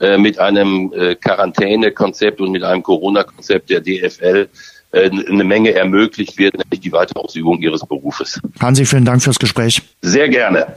äh, 0.00 0.18
mit 0.18 0.38
einem 0.38 0.92
äh, 0.92 1.14
Quarantänekonzept 1.14 2.40
und 2.40 2.52
mit 2.52 2.62
einem 2.62 2.82
Corona-Konzept 2.82 3.70
der 3.70 3.80
DFL 3.80 4.48
äh, 4.92 5.10
eine 5.10 5.44
Menge 5.44 5.72
ermöglicht 5.72 6.36
wird, 6.38 6.54
nämlich 6.54 6.80
die 6.80 6.92
Weiterausübung 6.92 7.60
ihres 7.60 7.86
Berufes. 7.86 8.40
Hansi, 8.60 8.84
vielen 8.84 9.04
Dank 9.04 9.22
fürs 9.22 9.38
Gespräch. 9.38 9.82
Sehr 10.02 10.28
gerne. 10.28 10.76